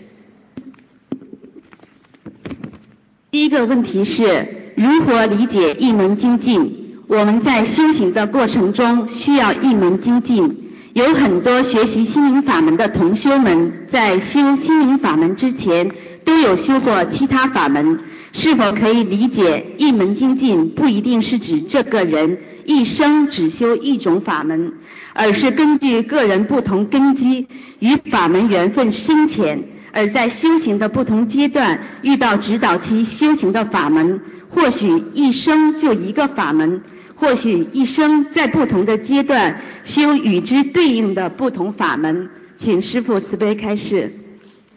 [3.34, 7.00] 第一个问题是如何理解一门精进？
[7.08, 10.70] 我们在修行的过程中需要一门精进。
[10.92, 15.90] 有很多学习心灵法门的同修们，在修心灵法门之前
[16.24, 17.98] 都有修过其他法门，
[18.32, 24.74] 是否可以理解一门精进不一定是指这个人一生只修一种法门，
[25.12, 27.48] 而是根据个人不同根基
[27.80, 29.70] 与法门缘分深浅。
[29.94, 36.82] 而在修行的不同阶段，遇到指导其修行的法门，或许一生就一个法门，
[37.14, 42.28] 或许一生在不同的阶段修与之对应的不同法门。
[42.56, 44.12] 请师父慈悲开示。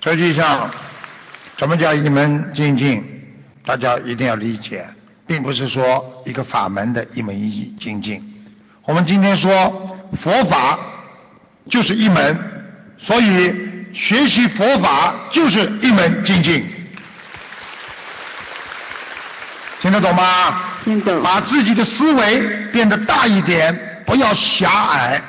[0.02, 0.70] 实际上，
[1.58, 3.04] 什么叫一门精进？
[3.66, 4.86] 大家一定要理解，
[5.26, 8.22] 并不是说一个法门的一门一精进。
[8.86, 10.80] 我们今天说佛法
[11.70, 12.38] 就是一门，
[13.00, 13.67] 所以。
[13.98, 16.64] 学习佛法就是一门精进，
[19.82, 20.62] 听得懂吗？
[20.84, 21.24] 听懂。
[21.24, 22.40] 把自己的思维
[22.72, 25.20] 变得大一点，不要狭隘。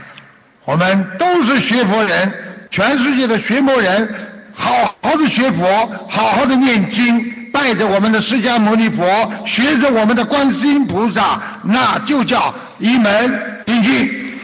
[0.67, 4.15] 我们都是学佛人，全世界的学佛人，
[4.55, 14.39] 好好的学佛，好好的念经，带着我们的释迦牟尼佛，学着我们的观世音菩萨，那就叫一门精进。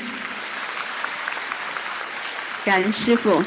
[2.64, 3.44] 感恩师傅。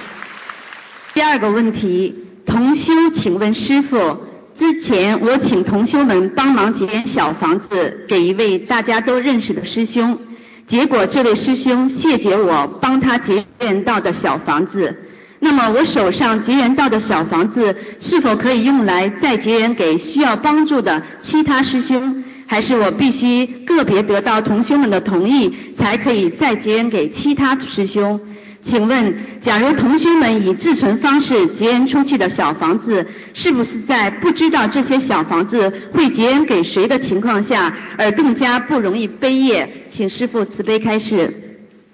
[1.17, 2.13] 第二个问题，
[2.45, 4.19] 同修，请问师傅，
[4.55, 10.19] 之前我请同修们帮忙结缘小房子给一位大家都认识的师兄，
[10.67, 14.95] 结果这位师兄谢绝我帮他结缘到的小房子。
[15.39, 22.23] 那么我手上结缘到的小房子是否可以用来再结缘给需要帮助的其他师兄？
[22.45, 28.21] 还是我必须个别得到同修们的同意才可以再结缘给其他师兄？
[28.67, 39.85] 请问，假如同学们以自存方式结缘出去的小房子，是不是在不知道这些小房子会结缘给谁的情况下，而更加不容易背业？
[39.89, 41.33] 请师父慈悲开示。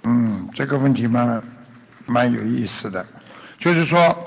[0.06, 1.44] 嗯，这个问题蛮
[2.08, 3.06] 蛮有意思的，
[3.60, 4.26] 就是说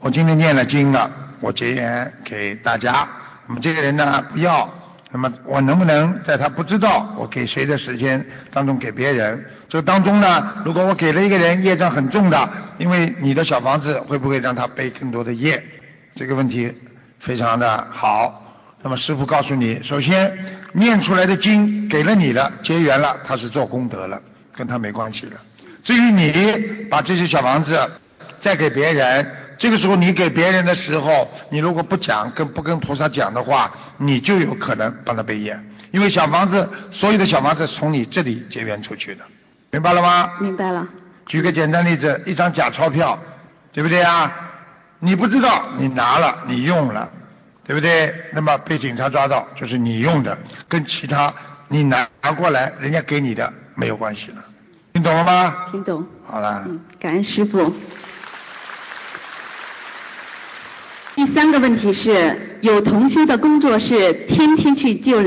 [0.00, 3.06] 我今天念了经了，我结缘给大家，
[3.46, 4.81] 那么这个人呢不要。
[5.12, 9.44] 那么我能不能在他不知道我给谁的时间当中给别人？
[9.68, 15.62] 这当中呢，如果我给了一个人业障很重的，因为你的小房子会不会让他背更多的业？
[16.14, 16.74] 这个问题
[17.20, 18.38] 非常的好。
[18.82, 20.36] 那么师傅告诉你，首先
[20.72, 24.20] 念出来的经给了你了，结缘了，他是做功德了，
[24.56, 25.32] 跟他没关系了。
[25.84, 26.32] 至于你
[26.90, 27.78] 把这些小房子
[28.40, 29.30] 再给别人，
[29.62, 35.56] 这个时候你给别人的时候，你如果不讲跟不跟菩萨讲的话，你就有可能帮他背业，
[35.92, 39.22] 因为小房子所有的小房子从你这里结缘出去的，
[39.70, 40.32] 明白了吗？
[40.40, 40.84] 明白了。
[41.26, 43.16] 举个简单例子，一张假钞票，
[43.72, 44.32] 对不对啊？
[44.98, 47.08] 你不知道，你拿了，你用了，
[47.64, 48.12] 对不对？
[48.32, 51.32] 那么被警察抓到，就是你用的，跟其他
[51.68, 54.44] 你拿拿过来，人家给你的没有关系了，
[54.92, 55.54] 听懂了吗？
[55.70, 56.04] 听懂。
[56.26, 56.64] 好了。
[56.66, 57.72] 嗯，感恩师傅。
[61.24, 65.22] 第三个问题是，有同修的工作是天天去救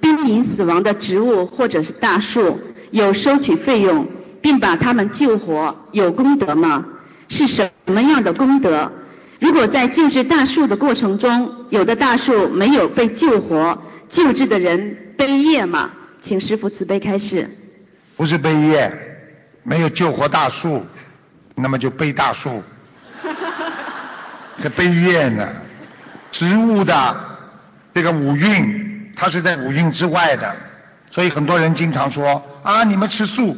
[0.00, 2.60] 濒临死亡的植物或者是大树，
[2.92, 4.06] 有收取费用，
[4.40, 6.86] 并把它们救活，有功德吗？
[7.28, 8.92] 是什么样的功德？
[9.40, 15.90] 如果在救治大树的过程中，有的大树没有被救活，救治的人背业吗？
[16.22, 17.50] 请师傅慈悲开示。
[18.16, 18.92] 不是背业，
[19.64, 20.86] 没有救活大树，
[21.56, 22.62] 那么就背大树。
[24.62, 25.48] 这悲怨呢？
[26.30, 27.16] 植物的
[27.92, 30.54] 这个五蕴，它是在五蕴之外的，
[31.10, 33.56] 所以很多人经常说啊，你们吃素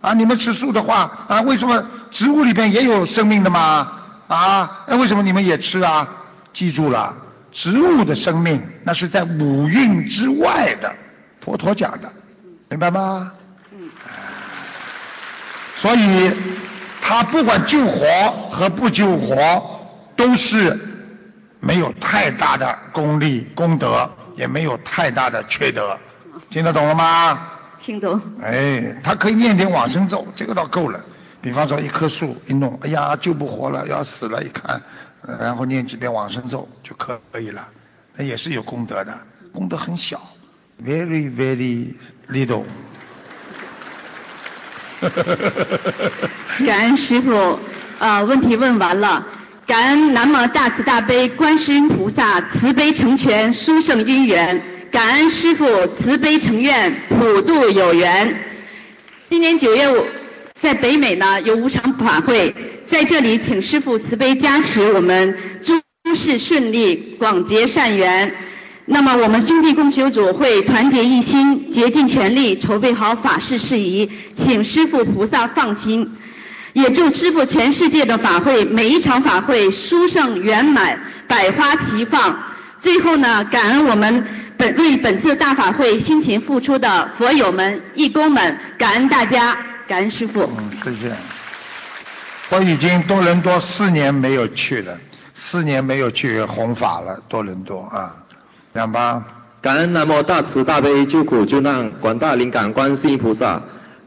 [0.00, 3.92] 啊，你们吃素的话啊，为什么植物里边也有生命的吗？
[4.26, 6.08] 啊，那为什么你们也吃啊？
[6.52, 7.14] 记住了，
[7.52, 10.92] 植物的生命那是在五蕴之外的，
[11.40, 12.10] 佛陀讲的，
[12.68, 13.30] 明白吗？
[13.72, 13.88] 嗯。
[15.76, 16.32] 所以，
[17.00, 18.06] 他不管救活
[18.50, 19.79] 和不救活，
[20.20, 20.78] 都是
[21.60, 24.06] 没有太大的功力功德，
[24.36, 25.98] 也没有太大的缺德，
[26.50, 27.48] 听得懂了吗？
[27.80, 28.20] 听懂。
[28.42, 31.00] 哎，他可以念点往生咒，这个倒够了。
[31.40, 34.82] 比方说一棵树一弄，哎呀救不活了，要死了，一看，
[35.40, 37.66] 然后念几遍往生咒就可以了，
[38.14, 39.18] 那也是有功德的，
[39.54, 40.20] 功德很小
[40.84, 41.94] ，very very
[42.28, 42.64] little。
[46.66, 47.58] 感恩师傅，
[47.98, 49.26] 啊，问题问完了，
[49.70, 58.36] 感恩南无大慈大悲观世音菩萨慈悲成全殊胜因缘，感恩师傅慈悲成愿普度有缘。
[59.28, 60.04] 今年九月五。
[60.60, 62.52] 在北美呢有五场法会，
[62.88, 65.80] 在这里请师父慈悲加持我们诸
[66.16, 68.34] 事顺利，广结善缘。
[68.86, 76.16] 那么我们兄弟共修组会团结一心，竭尽全力筹备好法事事宜，请师父菩萨放心。
[76.72, 82.38] 也祝师父全世界的法会每一场法会殊胜圆满，百花齐放。
[82.78, 89.56] 最后呢，感恩我们本为本次大法会辛勤付出的佛友们、义工们，感恩大家。
[89.86, 90.48] 感恩师傅。
[90.56, 91.14] 嗯，谢谢。
[92.50, 94.98] 我已经多伦多四年没有去了，
[95.34, 98.14] 四年没有去弘法了，多伦多啊，
[98.74, 99.22] 讲吧。
[99.62, 103.60] 感恩南无大慈大悲救苦救难广大灵感观世音菩萨，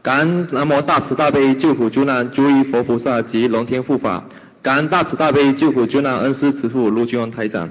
[0.04, 4.22] 感恩南无大慈大悲救苦救难诸位佛菩萨及龙天护法，
[4.60, 7.70] 感恩大慈大悲救苦救难恩师慈父卢俊宏台长。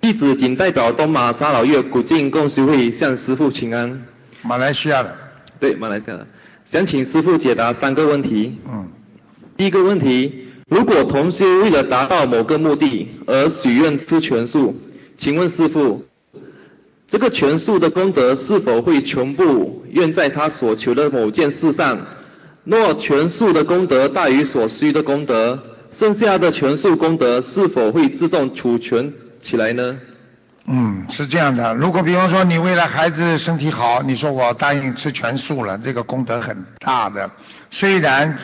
[0.00, 4.02] 弟子仅代表东马沙老越古晋共修会向师父请安。
[4.42, 5.16] 马来西亚的。
[5.60, 6.26] 对，马来西亚的。
[6.64, 8.58] 想请师傅解答三个问题。
[8.68, 8.88] 嗯。
[9.56, 14.74] 第一个问题，如果同修为了达到某个目的而许愿吃全素，
[15.16, 16.04] 请问师傅，
[17.10, 22.06] 这个全素的功德是否会全部用在他所求的某件事上？
[22.62, 25.60] 若全素的功德大于所需的功德，
[25.92, 29.98] 剩下的全素功德是否会自动储存起来呢？
[30.66, 31.74] 嗯，是这样的。
[31.74, 37.28] 如果比方说你为了孩子身体好，你说我答应吃全素了，这个功德很大的。
[37.72, 38.38] 虽然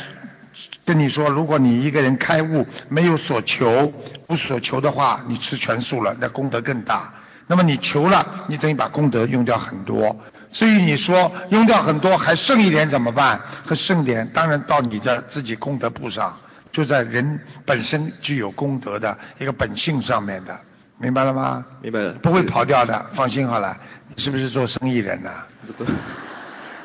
[0.84, 3.92] 跟你说，如果你一个人开悟，没有所求，
[4.26, 7.12] 无所求的话，你吃全素了，那功德更大。
[7.46, 10.16] 那么你求了，你等于把功德用掉很多。
[10.52, 13.40] 至于你说用掉很多还剩一点怎么办？
[13.64, 16.36] 和剩点当然到你的自己功德簿上，
[16.72, 20.58] 就在人本身具有功德的一个本性上面的。
[20.98, 21.64] 明白了吗？
[21.82, 22.12] 明白了。
[22.14, 23.76] 不会跑掉的，放心好了。
[24.08, 25.30] 你是不是做生意人呢？
[25.66, 25.90] 不是，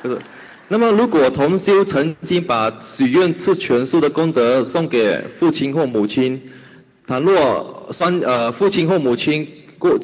[0.01, 0.19] 不是。
[0.67, 6.41] 那么如果同修曾经把许愿吃全素的功德送给父亲或母亲，
[7.07, 9.47] 倘若双呃父亲或母亲
[9.79, 9.97] 过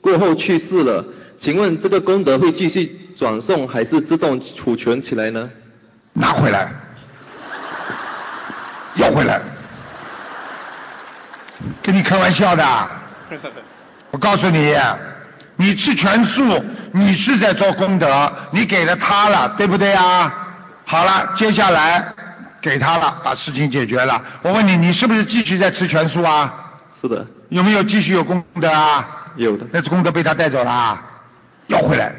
[0.00, 1.04] 过后去世了，
[1.38, 5.50] 请问这个功德会继续转送还是自动储存起来呢？
[6.12, 6.72] 拿回来，
[8.94, 9.40] 要回来，
[11.82, 12.64] 跟你开玩笑的。
[14.10, 14.74] 我告诉你，
[15.56, 20.32] 你吃全素，你是在做功德，你给了他了，对不对啊？
[20.84, 22.12] 好了，接下来
[22.60, 24.24] 给他了，把事情解决了。
[24.42, 26.52] 我问你，你是不是继续在吃全素啊？
[27.00, 27.24] 是的。
[27.50, 29.19] 有没有继续有功德啊？
[29.44, 29.66] 有的。
[29.72, 31.00] 那功德被他带走了，
[31.66, 32.14] 要回来。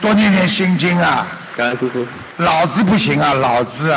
[0.00, 1.26] 多念念心经啊。
[1.56, 2.06] 感恩师傅。
[2.36, 3.90] 老子不行啊，老子。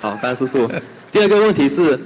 [0.00, 0.70] 好，感恩师傅。
[1.10, 2.00] 第二个问题是，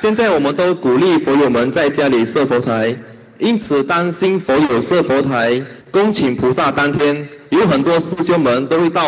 [0.00, 2.96] 现在我们都鼓励佛友们在家里设佛台，
[3.38, 5.60] 因此担心佛友设佛台
[5.90, 9.02] 恭请菩萨当天，有很多师兄们都会到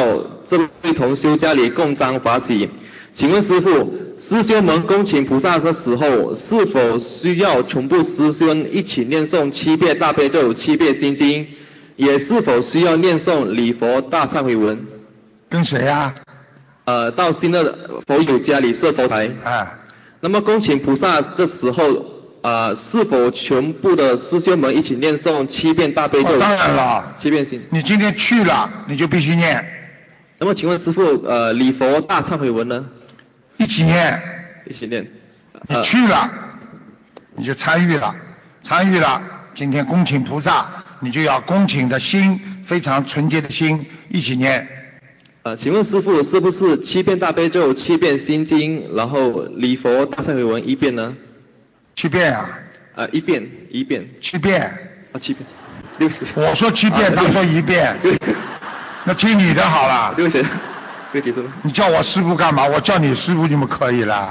[0.48, 2.68] 这位同修家里共沾法喜。
[3.12, 11.46] 请问师傅，师兄们恭请菩萨的时候，是否需要全部师兄一起念诵七遍大悲咒、七遍心经？
[11.96, 14.86] 也是否需要念诵礼佛大忏悔文？
[15.50, 16.14] 跟谁呀？
[16.86, 19.28] 呃，到新的佛友家里设佛台。
[19.44, 19.78] 啊。
[20.20, 22.04] 那么恭请菩萨的时候，
[22.42, 26.38] 呃，是否全部的师兄们一起念诵七遍大悲咒？
[26.38, 27.16] 当然了。
[27.18, 27.60] 七遍心。
[27.70, 29.62] 你今天去了，你就必须念。
[30.38, 32.86] 那么请问师傅，呃，礼佛大忏悔文呢？
[33.60, 34.22] 一起念。
[34.66, 35.06] 一起念。
[35.68, 36.30] 你去了，
[37.36, 38.16] 你就参与了，
[38.64, 39.22] 参与了。
[39.54, 40.66] 今天恭请菩萨，
[41.00, 44.66] 你就要恭请的心非常纯洁的心一起念。
[45.42, 51.14] 呃，请问师傅是不是七遍大悲咒、七遍心经，然后礼佛大忏悔文一遍呢？
[51.94, 52.48] 七遍啊？
[52.94, 54.08] 呃，一遍，一遍。
[54.22, 54.62] 七遍。
[55.12, 55.46] 啊，七遍。
[55.98, 56.20] 六十。
[56.34, 57.94] 我说七遍，他说一遍。
[59.04, 60.14] 那听你的好了。
[60.16, 60.42] 六十。
[61.62, 62.66] 你叫我师傅干嘛？
[62.66, 64.28] 我叫你师傅你们可以啦。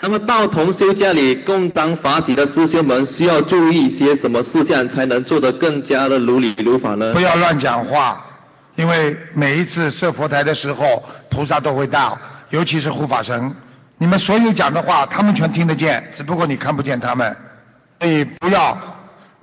[0.00, 7.12] 那么到同修家里共当法喜的师兄们，需要注意些什么事项，才能做得更加的如理如法呢？
[7.12, 8.24] 不要乱讲话，
[8.76, 13.54] 因为每一次设佛台的时候，菩萨都会到，尤其是护法神，
[13.98, 17.36] 你们所有讲的话，他们全听得见，只不过你看不见他们，
[17.98, 18.78] 所以不要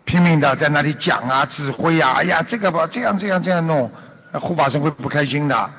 [0.05, 3.91] 拼命的在那里讲啊、指挥啊，哎呀，这个吧，这样这样这样弄，
[4.31, 5.69] 护法神会不开心的。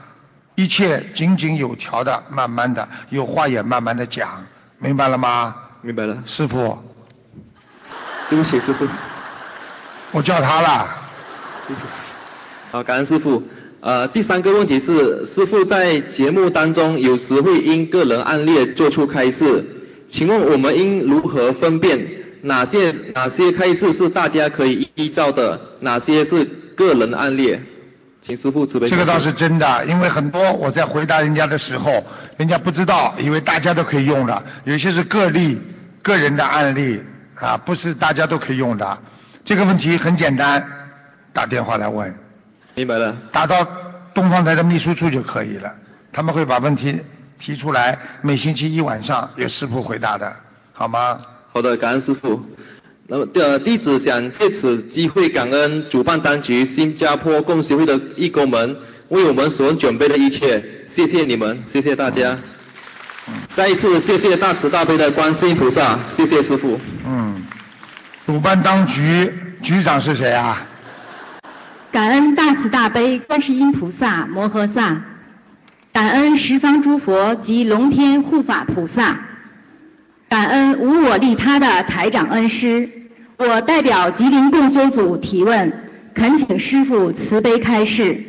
[0.58, 4.44] 一切井井有条的，慢慢的，有话也慢慢的讲。
[4.80, 5.54] 明白了吗？
[5.82, 6.76] 明白了，师傅。
[8.28, 8.84] 对不起，师傅。
[10.10, 10.88] 我叫他了。
[12.72, 13.40] 好，感恩师傅。
[13.78, 19.64] 呃，第三个问题是，师傅在节目当中有时会因个人案例做出开示，
[20.08, 22.04] 请问我们应如何分辨
[22.42, 26.44] 哪些哪些开示是大家可以依照的，哪些是
[26.74, 27.60] 个人案例？
[28.28, 32.04] 这个倒是真的，因为很多我在回答人家的时候，
[32.36, 35.60] 人家不知道，以为大家都可以用的，有些是个例、
[36.02, 37.02] 个人的案例
[37.34, 38.98] 啊，不是大家都可以用的。
[39.44, 40.62] 这个问题很简单，
[41.32, 42.14] 打电话来问。
[42.74, 43.16] 明白了。
[43.32, 43.66] 打到
[44.12, 45.72] 东方台的秘书处就可以了，
[46.12, 47.00] 他们会把问题
[47.38, 50.36] 提出来，每星期一晚上有师傅回答的，
[50.72, 51.20] 好吗？
[51.50, 52.44] 好的，感恩师傅。
[53.10, 58.76] 那么呃弟子想借此机会感恩主办当局新加坡共协会的义工们
[59.08, 62.38] 为我们所准备的一切，谢谢你们，谢谢大家。
[63.54, 66.78] 再一次谢谢大慈大悲的观世音菩萨，谢谢师傅。
[67.06, 67.46] 嗯，
[68.26, 69.32] 主办当局
[69.62, 70.66] 局长是谁啊？
[71.90, 75.02] 感恩大慈大悲观世音菩萨摩诃萨，
[75.94, 79.18] 感恩十方诸佛及龙天护法菩萨，
[80.28, 82.90] 感恩无我利他的台长恩师。
[83.38, 85.72] 我代表吉林共修组提问，
[86.14, 88.24] 恳请师傅慈悲开示。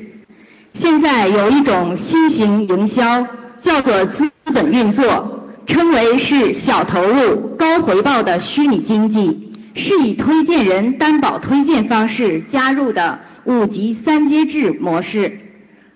[0.74, 3.28] 现在有一种新型营销，
[3.60, 15.40] 叫做资本运作，称为是小投入高回报的虚拟经济，是以推荐人担保推荐方式加入的五级三阶制模式。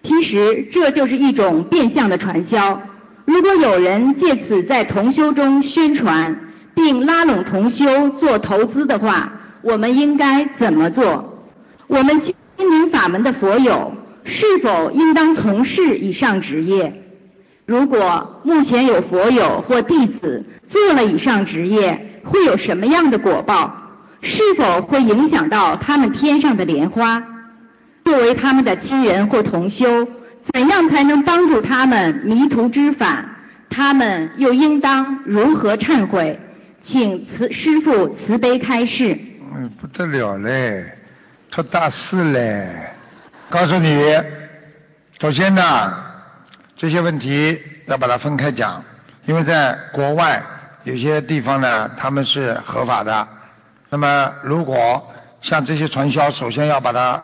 [0.02, 2.82] 其实这就是一种变相的传销。
[3.26, 6.40] 如果有人借此在同修中宣传，
[6.76, 11.40] 并拉拢同修做投资的话，我们应该怎么做？
[11.88, 13.94] 我们心灵法门的佛友
[14.24, 17.02] 是否应当从事以上职业？
[17.66, 23.78] 如果目前有佛友或弟子做了以上职业，会有什么样的果报？
[24.22, 27.24] 是否会影响到他们天上的莲花？
[28.04, 30.08] 作为他们的亲人或同修，
[30.54, 33.28] 怎样才能帮助他们迷途知返？
[33.72, 36.40] 他们又应当如何忏悔？
[36.84, 39.18] 请慈师傅慈悲开示。
[39.56, 40.96] 嗯，不得了嘞，
[41.50, 42.68] 出大事嘞！
[43.50, 44.06] 告诉你，
[45.20, 45.94] 首先呢，
[46.78, 48.84] 这些问题要把它分开讲，
[49.26, 50.44] 因为在国外
[50.84, 53.28] 有些地方呢，他们是合法的。
[53.90, 57.24] 那么，如果像这些传销，首先要把它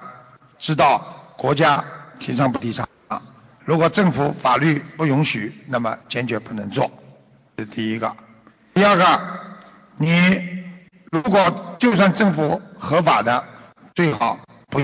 [0.58, 1.84] 知道国家
[2.18, 2.90] 提倡不提倡？
[3.70, 6.90] 如果政府法律不允许，那么坚决不能做，
[7.56, 8.16] 这是第一个。
[8.74, 9.22] 第二个。
[9.96, 10.10] 你
[11.12, 13.46] 如果就算政府合法的，
[13.94, 14.40] 最好
[14.70, 14.82] 不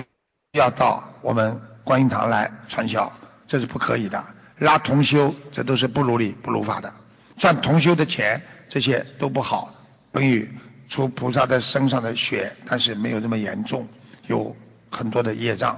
[0.52, 3.12] 要到我们观音堂来传销，
[3.48, 4.24] 这是不可以的。
[4.60, 6.94] 拉同修，这都是不如理不如法的。
[7.38, 9.74] 赚同修的钱，这些都不好，
[10.12, 10.48] 等于
[10.90, 13.88] 出菩萨的身上的血，但是没有这么严重，
[14.28, 14.56] 有
[14.92, 15.76] 很多的业障，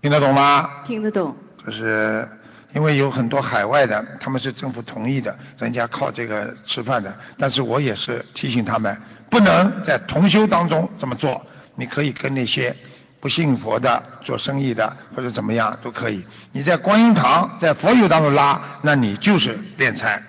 [0.00, 0.70] 听得懂吗？
[0.86, 1.36] 听得懂。
[1.66, 2.26] 这是
[2.74, 7.14] 因为有很多海外的，他们是政府同意的，人家靠这个吃饭的。
[7.38, 8.96] 但是我也是提醒他们，
[9.30, 11.44] 不能在同修当中这么做。
[11.74, 12.74] 你可以跟那些
[13.20, 16.24] 不信佛的做生意的或者怎么样都可以。
[16.52, 20.22] 你在观音堂在佛友当中拉，那你就是敛财。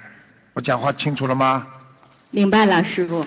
[0.54, 1.68] 我讲话清楚了吗？
[2.32, 3.26] 明白了，师傅。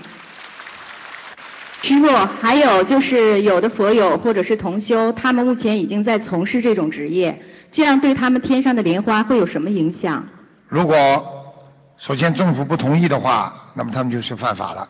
[1.83, 2.07] 师傅，
[2.41, 10.29] 还有就是有的佛友或者是同修，他们目前已经在从事这种职业，这样对他们天上的莲花会有什么影响？
[10.69, 11.57] 如果
[11.99, 14.89] 首先政府不同意的话，那么他们就是犯法了。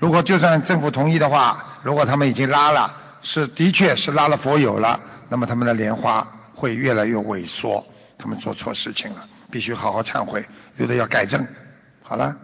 [0.00, 2.92] 如果就算政府同意的话，如果他们已经拉了，
[3.22, 7.86] 是的确是拉了佛友了，那么他们的莲花会越来越萎缩，
[8.18, 10.44] 他们做错事情了，必须好好忏悔，
[10.76, 11.46] 有的要改正。
[12.02, 12.36] 好了。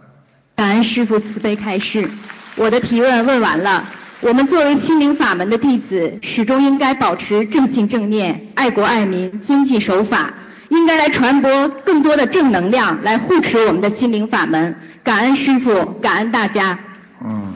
[0.55, 2.09] 感恩师傅慈悲开示，
[2.57, 3.89] 我的提问问完了。
[4.19, 10.33] 我们作为心灵法门的弟子，始终应该保持正信正念、爱国爱民、遵纪守法，
[10.69, 14.75] 应该来传播更多的正能量，来护持我们的心灵法门。
[15.03, 16.79] 感恩师父，感恩大家。
[17.23, 17.53] 嗯，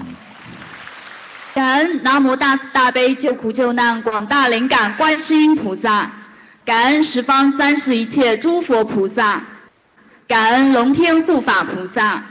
[1.56, 6.12] 感恩南无大慈大悲救苦救难广大灵感观世音菩萨，
[6.64, 9.41] 感恩十方三世一切诸佛菩萨，
[10.28, 12.24] 感恩龙天护法菩萨，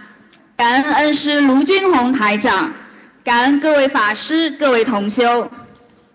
[0.61, 2.74] 感恩恩师卢军宏台长，
[3.24, 5.50] 感恩各位法师、各位同修。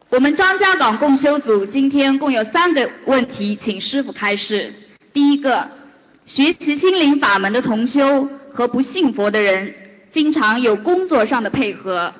[0.09, 4.71] 我们张家港共修组今天共有三个问题，请师傅开示。
[5.11, 5.67] 第一个，
[6.27, 9.73] 学习心灵法门的同修和不信佛的人。
[10.11, 12.13] 经常有工作上的配合，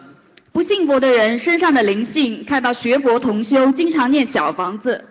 [0.51, 5.05] 不信佛的人身上的灵性看到学佛同修经常念小房子，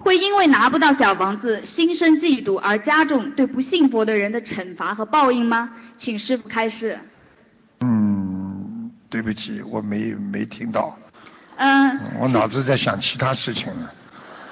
[0.00, 5.70] 会因为拿不到小房子心生嫉妒而加重对不信佛的人的惩罚和报应吗？
[5.98, 6.98] 请师傅开示。
[7.80, 10.96] 嗯，对不起，我没没听到。
[11.56, 12.00] 嗯。
[12.18, 13.92] 我脑子在想其他事情了。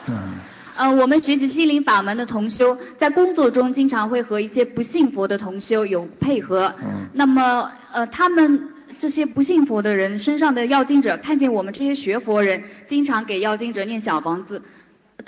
[0.06, 0.34] 嗯。
[0.76, 6.72] 呃，我们学习心灵法门的同修，在工作中经常会和一些不信佛的同修有配合。
[6.80, 7.08] 嗯。
[7.14, 8.68] 那么，呃，他们
[8.98, 14.62] 这些不信佛的人身上的要经者，看见我们这些学佛人经常给要经者念小房子，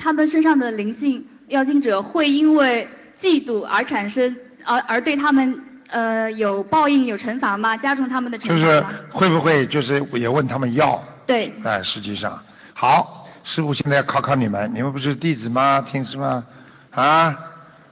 [0.03, 2.89] 他们身上的灵性要经者会因为
[3.21, 4.35] 嫉妒而产生，
[4.65, 7.77] 而而对他们呃有报应有惩罚吗？
[7.77, 11.03] 加重他们的惩罚就是会不会就是也问他们要？
[11.27, 11.53] 对。
[11.63, 12.43] 哎，实际上
[12.73, 13.19] 好。
[13.43, 15.81] 师傅现在要考考你们，你们不是弟子吗？
[15.81, 16.45] 听是吗？
[16.91, 17.39] 啊，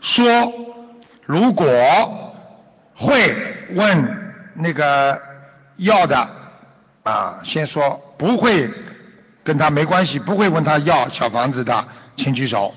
[0.01, 0.53] 说
[1.25, 1.67] 如果
[2.95, 3.35] 会
[3.75, 5.21] 问那个
[5.77, 6.29] 要的
[7.03, 8.71] 啊，先说不会
[9.49, 11.89] 跟他没关系，不会问他要小房子的，
[12.19, 12.75] 请举手。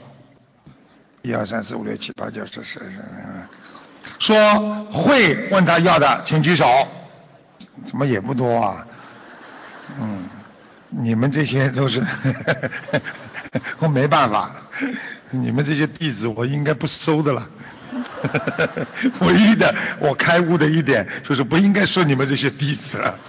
[1.21, 3.03] 一二三四五六七八九十十十。
[4.19, 6.65] 说会问他要的，请举手。
[7.85, 8.87] 怎么也不多啊？
[9.99, 10.29] 嗯。
[10.87, 12.01] 你们这些都是，
[13.79, 14.51] 我没办法，
[15.29, 17.45] 你们这些弟子我应该不收的了。
[19.19, 23.19] 唯一的我开悟的一点就是不应该收你们这些弟子了。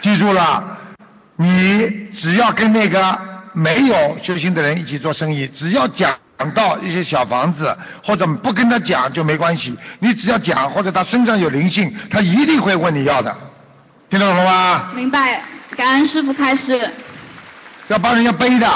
[0.00, 0.78] 记住了，
[1.40, 3.16] 你只要跟那个
[3.52, 6.10] 没有修行的人一起做生意，只要讲
[6.52, 9.78] 到一些小房子，或者不跟他讲就没关系。
[10.00, 13.36] 你只要讲，或者他身上有灵性，他一定会问你要的。
[14.10, 14.90] 听懂了吗？
[14.96, 15.40] 明白。
[15.76, 16.90] 感恩师傅开示。
[17.86, 18.66] 要帮人家背的，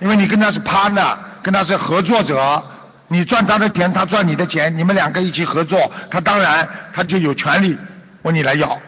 [0.00, 2.64] 因为你跟他是 partner，跟他是合作者，
[3.08, 7.76] 你赚他的钱，他赚你的钱，你们两个一起合作，他当然他就有权利
[8.22, 8.80] 问你来要，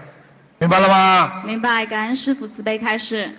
[0.62, 1.42] 明白了吗？
[1.44, 3.32] 明白，感恩师傅慈悲开示。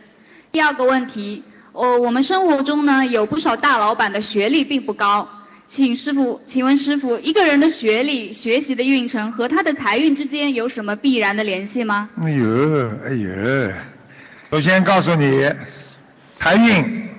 [0.51, 5.29] 第二个问题，哦，我们生活中呢有不少大老板的学历并不高，
[5.69, 12.09] 请师傅，请问师傅，一个人的学历、学习的运程和他的财运之间有什么必然的联系吗？
[12.21, 13.71] 哎呦，哎呦。
[14.51, 15.49] 首先告诉你，
[16.37, 17.09] 财运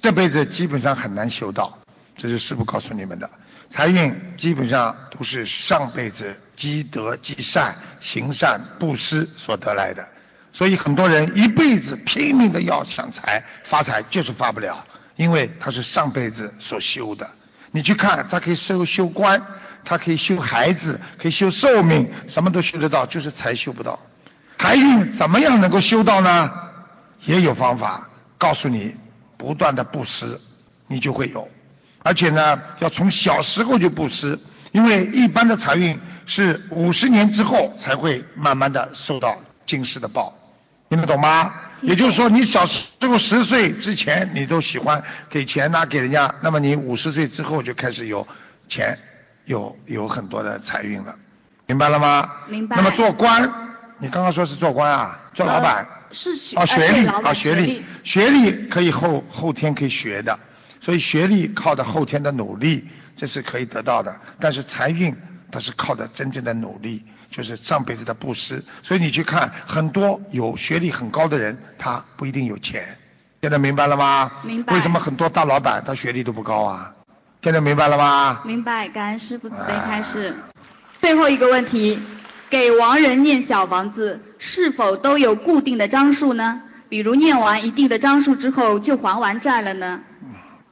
[0.00, 1.78] 这辈子基本上很难修到，
[2.16, 3.30] 这是师傅告诉你们的。
[3.70, 10.06] 财运基本上都是上辈子积德积善、行善布施所得来的，
[10.52, 14.84] 所以很多人一辈子拼命的要想财发财，就是发不了，
[15.16, 17.28] 因为他是上辈子所修的。
[17.70, 19.40] 你去看，他可以修修官，
[19.84, 24.00] 他可以修孩子，可以修寿命，什么都修得到，就是财修不到。
[24.58, 26.50] 财运怎么样能够修到呢？
[27.24, 28.08] 也有方法，
[28.38, 28.96] 告诉你，
[29.36, 30.40] 不断的布施，
[30.86, 31.46] 你就会有。
[32.08, 34.38] 而且呢，要从小时候就布施，
[34.72, 39.36] 因为一般的财运是五十年之后才会慢慢的受到
[39.66, 40.34] 今世的报，
[40.88, 41.52] 听得懂吗？
[41.82, 48.26] 也就是说，你小时候十岁之前你都喜欢给钱呐，给人家，那么你五十岁之后就开始有
[48.70, 48.98] 钱，
[49.44, 51.14] 有有很多的财运了，
[51.66, 52.30] 明白了吗？
[52.48, 52.74] 明白。
[52.74, 53.52] 那么做官。
[53.98, 55.86] 你刚刚说是做官啊，做老板。
[56.10, 60.38] 是学啊，呃学历啊，学历，学历可以后后天可以学的，
[60.80, 64.14] 所以学历靠的后天的努力，这是可以得到的。
[64.40, 65.14] 但是财运
[65.50, 68.62] 它是靠的真正的努力，就是上辈子的布施。
[68.82, 72.96] 所以你去看很多有学历很高的人，他不一定有钱。
[73.42, 74.30] 现在明白了吗？
[74.42, 76.92] 明白为什么很多大老板他学历都不高啊？
[77.42, 78.40] 现在明白了吗？
[78.44, 80.34] 明白，感恩师傅慈悲啊开示。
[81.00, 82.00] 最后一个问题，
[82.50, 86.62] 给亡人念小房子是否都有固定的张数呢？
[86.88, 90.00] 比如念完一定的张数之后就还完债了呢？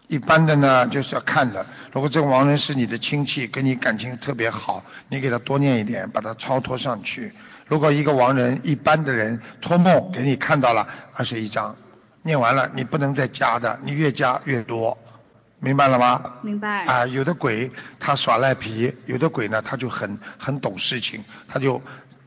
[0.09, 1.67] 一般的呢，就是要看的。
[1.93, 7.33] 如果这个亡人是你的亲戚，跟你感情特别好，你给他多念一点，把他超脱上去。
[7.67, 11.75] 如果一个亡人一般的人托梦给你看到了二十一章，
[12.23, 14.97] 念完了你不能再加的，你越加越多，
[15.59, 16.35] 明白了吗？
[16.43, 16.85] 明白。
[16.85, 21.83] 啊，有的鬼他耍赖皮，有的鬼呢他就很很懂事情，他就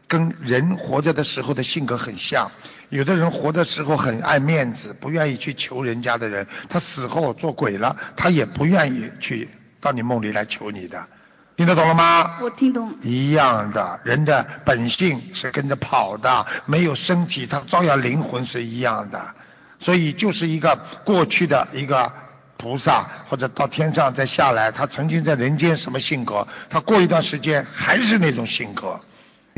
[0.08, 2.52] 跟人活着的时候的性格很像。
[2.90, 9.48] 有的人活的时候很爱面子，不愿意去求人家的人，他死后做鬼了，他也不愿意去
[9.80, 11.08] 到你梦里来求你的，
[11.56, 12.40] 听得懂了吗？
[12.42, 12.94] 我听懂。
[13.02, 19.36] 一样的，人的本性是跟着跑的，没有身体，他照样灵魂是一样的。
[19.80, 22.12] 所以就是一个过去的一个
[22.58, 29.00] 菩萨，或者到天上再下来，他曾经在人间什么性格，他过一段时间还是那种性格，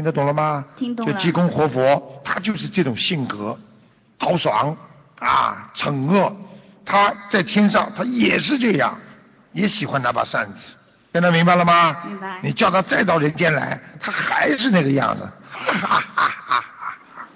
[0.02, 0.66] 听得懂了吗？
[0.76, 3.60] 听懂了就济公活佛，他就是这种性格，
[4.18, 4.76] 豪爽
[5.20, 6.36] 啊，惩恶，
[6.84, 8.98] 他在天上他也是这样，
[9.54, 10.76] 也喜欢拿把扇子。
[11.14, 11.96] 现在明白了吗？
[12.08, 15.30] 明白你叫他再到人间来，他还是那个样子。
[15.52, 17.28] 哈哈哈哈哈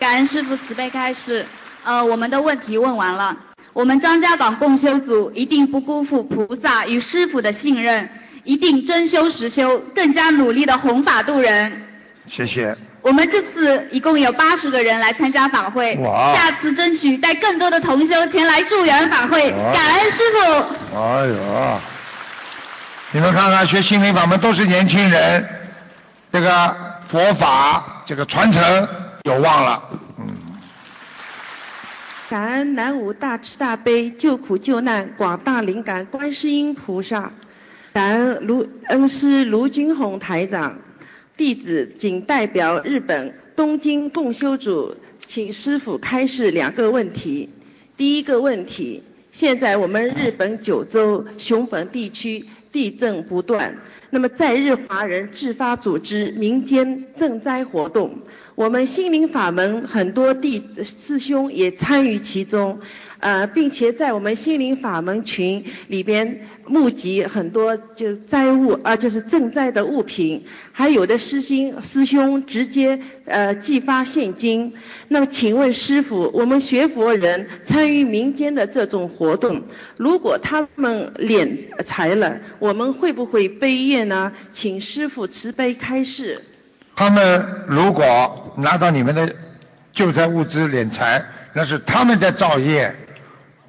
[0.00, 1.46] 感恩师傅慈悲开示。
[1.84, 3.36] 呃，我们的问题问完了。
[3.74, 8.10] 我们张家港共修组一定不辜负菩萨与师傅的信任，
[8.42, 11.84] 一定真修实修，更加努力的弘法度人。
[12.28, 12.76] 谢谢。
[13.00, 15.94] 我们这次一共有八十个人来参加法会，
[16.34, 20.96] 下次争取带更多的同修前来助缘法会，感恩师傅。
[20.96, 21.80] 哎呦，
[23.12, 25.48] 你们看看学心灵法门都是年轻人，
[26.32, 26.76] 这个
[27.08, 28.88] 佛法这个传承
[29.22, 29.82] 有望了。
[30.18, 30.26] 嗯，
[32.28, 37.30] 感恩南无大慈大悲救苦救难广大灵感观世音菩萨，
[37.94, 40.76] 感恩卢恩师卢军宏台长，
[41.38, 47.48] 弟子仅代表日本东京共修组，请师傅开示两个问题。
[47.96, 53.72] 第一个问题，现在我们日本九州熊本地区地震不断，
[54.10, 58.18] 那么在日华人自发组织民间赈灾活动，
[58.56, 62.80] 我们心灵法门很多弟师兄也参与其中，
[63.20, 74.72] 呃，并且在我们心灵法门群里边募集很多就是灾物啊、就是赈灾的物品，还有的师兄师兄直接呃寄发现金。
[75.08, 79.62] 那么请问师傅，我们学佛人参与民间的这种活动，
[79.96, 81.48] 如果他们敛
[81.84, 84.32] 财了，我们会不会背业呢？
[84.52, 86.40] 请师傅慈悲开示。
[86.94, 89.34] 他们如果拿到你们的
[89.92, 92.94] 救灾物资敛财，那是他们在造业。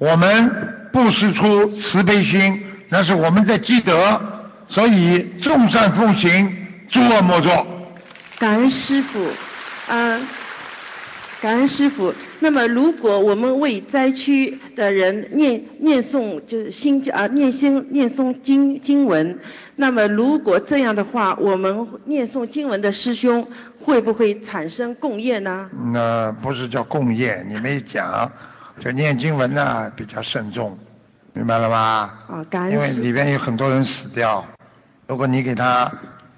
[0.00, 4.18] 我们布施出慈悲心，那是我们在积德。
[4.66, 6.56] 所以众善奉行，
[6.88, 7.66] 诸恶莫作。
[8.38, 9.26] 感恩师傅，
[9.86, 10.18] 啊，
[11.42, 12.14] 感恩师傅。
[12.38, 19.38] 那么，如果我们为灾区的人念念诵就是心啊念心念诵经经文，
[19.76, 23.46] 那么如果这样的话，我们念诵经文的师兄
[23.84, 25.68] 会不会产生共业呢？
[25.92, 28.32] 那不是叫共业，你没讲，
[28.78, 30.78] 就念经文呢比较慎重，
[31.32, 32.10] 明白了吗？
[32.28, 34.46] 啊，感恩因为里边有很多人死掉，
[35.06, 35.90] 如果你给他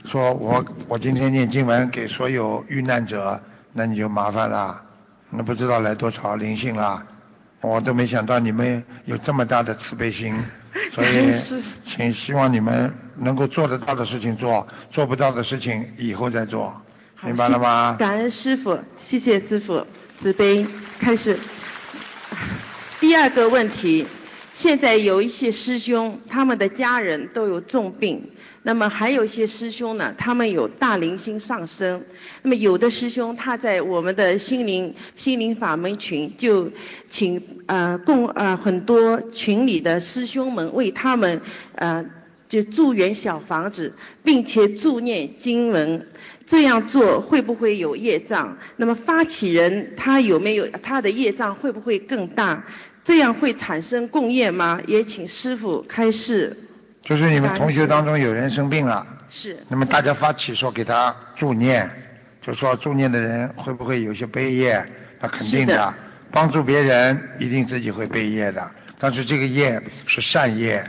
[0.05, 3.41] 说我我今天念经文给所有遇难者，
[3.73, 4.81] 那你就麻烦了，
[5.31, 7.03] 那不知道来多少灵性了，
[7.61, 10.35] 我都没想到你们有这么大的慈悲心，
[10.93, 11.33] 所以
[11.85, 16.75] 请希望你们能够做得到的事情做，做不到的事情以后再做，
[17.23, 17.97] 明白了吗？
[17.99, 19.87] 感恩师傅，谢谢师傅，
[20.21, 20.67] 慈悲
[20.99, 21.39] 开始。
[23.01, 24.07] 第二个问题，
[24.55, 28.31] 现在有一些师兄，他们的家人都有重病，
[28.63, 32.05] 那么还有一些师兄呢，他们有大灵性上升。
[32.43, 36.71] 那么有的师兄他在我们的心灵心灵法门群就
[37.11, 41.41] 请呃共呃很多群里的师兄们为他们
[41.75, 42.05] 呃
[42.49, 46.07] 就祝愿小房子，并且助念经文。
[46.53, 48.59] 这样做会不会有业障？
[48.77, 52.63] 那么发起人他有没有他的业障会不会更大？
[53.07, 54.79] 这样会产生共业吗？
[54.87, 56.55] 也请师傅开示。
[57.01, 61.89] 就是你们同学当中有人生病了，是那么大家发起说给他助念，
[62.47, 64.85] 就说助念的人会不会有些悲业？
[65.23, 65.95] 那肯定的的，
[66.31, 70.85] 帮助别人一定自己会背业的，但是这个业是善业，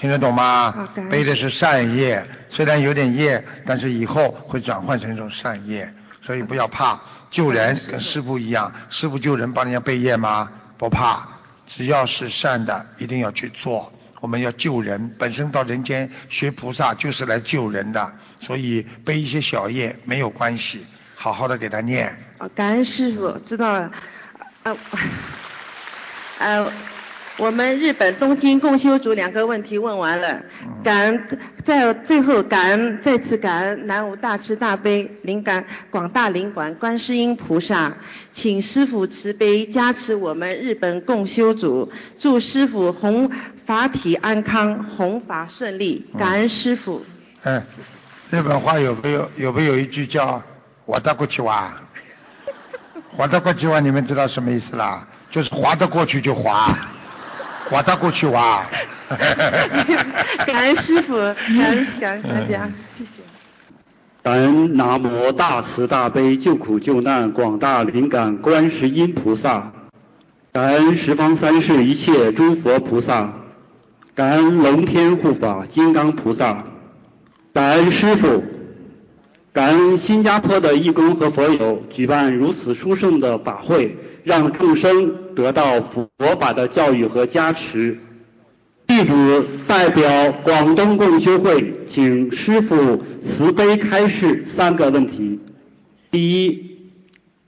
[0.00, 5.92] 听得懂吗背的是善业，虽然有点业，但是以后会转换成一种善业，
[6.22, 6.98] 所以不要怕。
[7.30, 10.50] 救人跟师傅一样，师傅救人帮人家背业吗？
[10.78, 11.28] 不怕，
[11.66, 13.92] 只要是善的，一定要去做。
[14.20, 22.08] 我们要救人，本身到人间学菩萨就是来救人的，所以背一些小业没有关系，好好的给他念。
[22.38, 23.90] 啊，感恩师傅，知道了。
[24.62, 24.76] 呃，
[26.38, 26.72] 呃，
[27.36, 30.42] 我们日本东京共修组两个问题问完了，
[30.84, 37.94] 感恩在最后感恩再次感恩南无大慈大悲灵感广大灵感观世音菩萨，
[38.34, 43.30] 请师傅慈悲加持我们日本共修组，祝师傅弘
[43.64, 47.04] 法体安康，弘法顺利，感恩师傅。
[47.44, 47.62] 嗯，
[48.30, 50.42] 日本话有没有有没有一句叫
[50.84, 51.72] “我的过去哇”？
[53.16, 55.06] 划得过去哇，你们知道什么意思啦？
[55.30, 56.76] 就是划得过去就划，
[57.70, 58.66] 划得过去哇。
[60.46, 61.36] 感恩师傅， 感
[61.70, 63.22] 恩感恩大家，谢谢。
[64.22, 69.72] 感恩南无大慈大悲救苦救难广大灵感观世音菩萨，
[70.52, 73.32] 感恩十方三世一切诸佛菩萨，
[74.14, 76.64] 感恩龙天护法金刚菩萨，
[77.54, 78.44] 感恩师傅，
[79.54, 86.08] 感恩新加坡的义工和佛友举办如此殊胜的法会，让众生得到佛
[86.40, 87.98] 法的教育和加持。
[88.86, 95.38] 弟子代表广东共修会，请师傅慈悲开示三个问题。
[96.10, 96.66] 第一，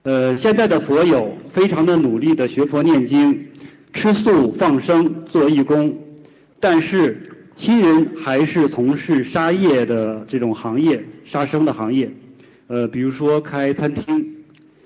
[0.05, 3.47] 呃，现在的佛友非常的努力的学佛念经，
[3.93, 5.99] 吃素放生做义工，
[6.61, 12.12] 但是亲人还是从事杀业的这种行业，杀生的行业，
[12.68, 14.32] 呃，比如说开餐厅，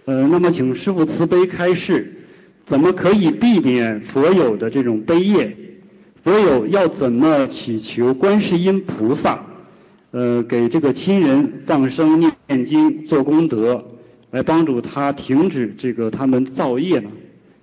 [0.07, 2.27] 呃，那么请师傅慈悲开示，
[2.65, 5.57] 怎么可以避免佛友的这种悲业？
[6.25, 9.41] 佛友要怎么祈求观世音菩萨，
[10.13, 13.85] 呃，给这个亲人放生念经做功德，
[14.31, 17.11] 来帮助他停止这个他们造业呢？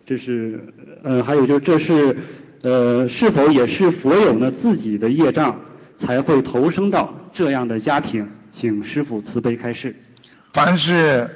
[0.06, 0.60] 这是
[1.02, 2.18] 呃，还有就是这是
[2.62, 5.62] 呃，是否也是佛友呢自己的业障
[5.98, 8.28] 才会投生到这样的家庭？
[8.52, 9.96] 请师父慈悲开示。
[10.54, 11.30] 凡是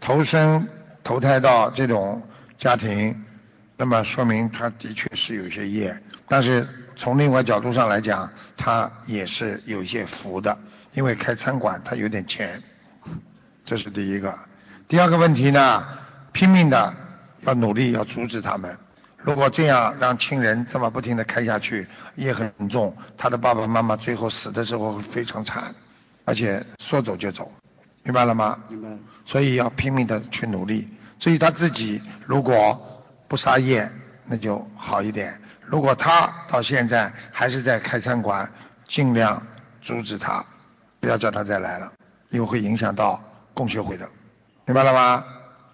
[0.00, 0.66] 投生
[1.04, 2.22] 投胎到这种
[2.58, 3.14] 家庭，
[3.76, 5.96] 那么说明他的确是有些业，
[6.26, 10.58] 但是从另外角度上来讲，他也是有些福的，
[10.94, 12.62] 因为开餐馆他有点钱，
[13.64, 14.36] 这是第一个。
[14.88, 15.86] 第二个问题呢，
[16.32, 16.92] 拼命的
[17.42, 18.76] 要努力要阻止他们。
[19.22, 21.86] 如果这样让亲人这么不停的开下去，
[22.16, 25.74] 业很重，他的爸爸妈妈最后死的时候会非常惨，
[26.24, 27.52] 而且说走就走，
[28.02, 28.58] 明白了吗？
[28.68, 28.88] 明白。
[29.26, 30.88] 所以要拼命的去努力。
[31.18, 33.90] 至于他自己如果不杀业，
[34.24, 35.38] 那就好一点。
[35.66, 38.50] 如果他到现在还是在开餐馆，
[38.88, 39.40] 尽量
[39.80, 40.44] 阻止他，
[40.98, 41.92] 不要叫他再来了，
[42.30, 43.22] 因为会影响到
[43.54, 44.08] 供学会的，
[44.64, 45.24] 明白了吗？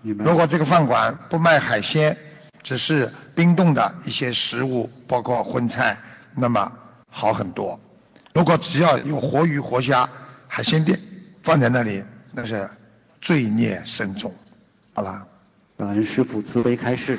[0.03, 0.25] 明白。
[0.25, 2.17] 如果这个饭馆不卖海鲜，
[2.63, 5.97] 只是冰冻的一些食物，包括荤菜，
[6.35, 6.71] 那么
[7.09, 7.81] 好很多。
[8.35, 10.07] 如果只要有活鱼、活虾、
[10.47, 11.01] 海鲜店
[11.43, 12.05] 放在那里，
[12.37, 12.69] 那是
[13.21, 14.33] 罪孽深重。
[14.93, 15.27] 好了。
[15.79, 17.19] 感恩师父慈悲开示。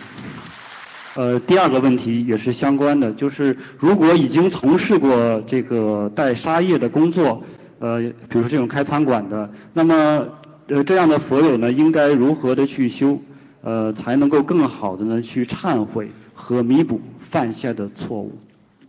[1.13, 7.43] 呃，第二个问题也是相关的，就是如果已经从事过这个带沙业的工作，
[7.77, 10.27] 呃，比如说这种开餐馆的，那么
[10.69, 13.21] 呃这样的佛友呢，应该如何的去修，
[13.61, 16.99] 呃，才能够更好的呢去忏悔和弥补
[17.29, 18.39] 犯下的错误？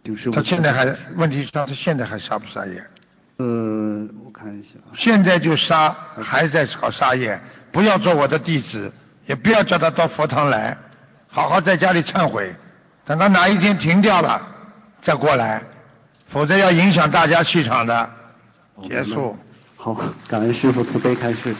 [0.02, 0.30] 就是。
[0.30, 2.82] 他现在还问题是，他现在还杀不杀业？
[3.38, 3.44] 呃，
[4.24, 4.70] 我看一下。
[4.96, 7.40] 现在就杀，还在搞杀业，
[7.72, 8.92] 不要做我的弟子，
[9.26, 10.76] 也不要叫他到佛堂来。
[11.28, 12.54] 好好在家里忏悔，
[13.04, 14.40] 等他哪一天停掉了，
[15.02, 15.62] 再过来，
[16.28, 18.10] 否则要影响大家气场的。
[18.88, 19.36] 结束。
[19.76, 19.94] 好，
[20.26, 21.54] 感恩师傅慈悲开示。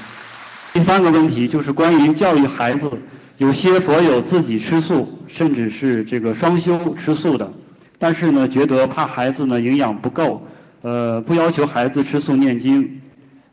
[0.73, 2.91] 第三个问题就是关于教育孩子，
[3.37, 7.53] 有些佛友自己吃素，甚至是这个双修吃素的，
[7.99, 10.47] 但是呢，觉得怕孩子呢营养不够，
[10.83, 13.01] 呃，不要求孩子吃素念经，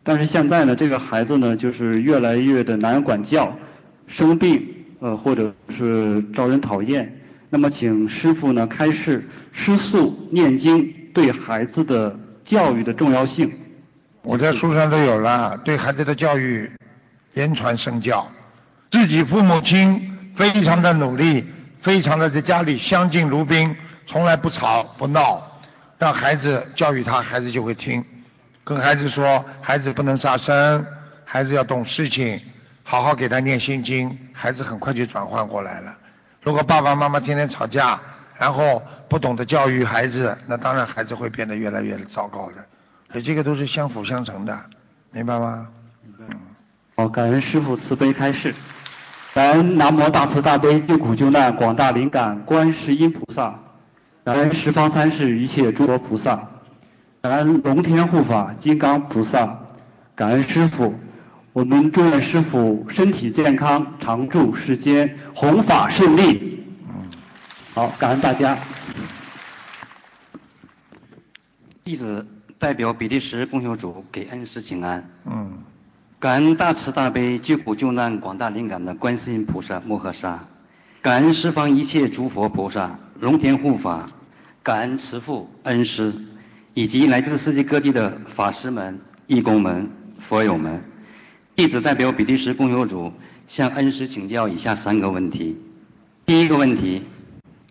[0.03, 3.57] 但是现在呢，这个孩子呢就是越来越的难管教，
[4.07, 4.71] 生病。
[5.01, 7.19] 呃，或者是招人讨厌，
[7.49, 13.51] 那么请师傅呢开示吃素念经对孩子的教育的重要性。
[14.23, 16.71] 我在书上都有了，对孩子的教育
[17.33, 18.25] 言传身教，
[18.89, 21.43] 自己父母亲非常的努力，
[21.81, 23.75] 非常的在家里相敬如宾，
[24.07, 25.54] 从来不吵不闹，
[26.05, 28.05] 让孩子教育他，孩子就会听。
[28.63, 30.85] 跟孩子说，孩子不能杀生，
[31.25, 32.39] 孩子要懂事情。
[32.83, 35.97] 好好给他念心经，孩子很快就转换过来了。
[36.43, 37.99] 如果爸爸妈妈天天吵架，
[38.37, 42.63] 然后不懂得教育孩子，那当然孩子会变得越来越糟糕的。
[43.11, 44.55] 所以这个都是相辅相成的，
[45.09, 45.67] 明白吗？
[46.19, 46.27] 嗯。
[46.97, 48.53] 好，感恩师父慈悲开示。
[49.33, 53.59] 感恩南无大慈大悲救苦救难广大灵感观世音菩萨。
[54.25, 56.49] 感恩十方三世一切诸佛菩萨。
[57.21, 59.59] 感恩龙天护法金刚菩萨。
[60.15, 60.95] 感恩师父。
[61.53, 66.65] 我们祝愿师父身体健康，常驻世间，弘法顺利。
[66.89, 67.11] 嗯。
[67.73, 68.57] 好，感恩大家。
[71.83, 75.07] 弟子代表比利时共修组给恩师请安。
[75.25, 75.59] 嗯。
[76.19, 80.45] 感恩大慈大悲救苦救难广大灵感的观世音菩萨摩诃萨，
[81.03, 84.05] 感恩十方一切诸佛菩萨、龙天护法，
[84.61, 86.13] 感恩慈父恩师，
[86.73, 89.89] 以及来自世界各地的法师们、义工们、
[90.19, 90.81] 佛友们。
[91.55, 93.13] 弟子代表比利时共有组
[93.47, 95.57] 向恩师请教以下三个问题。
[96.25, 97.03] 第一个问题，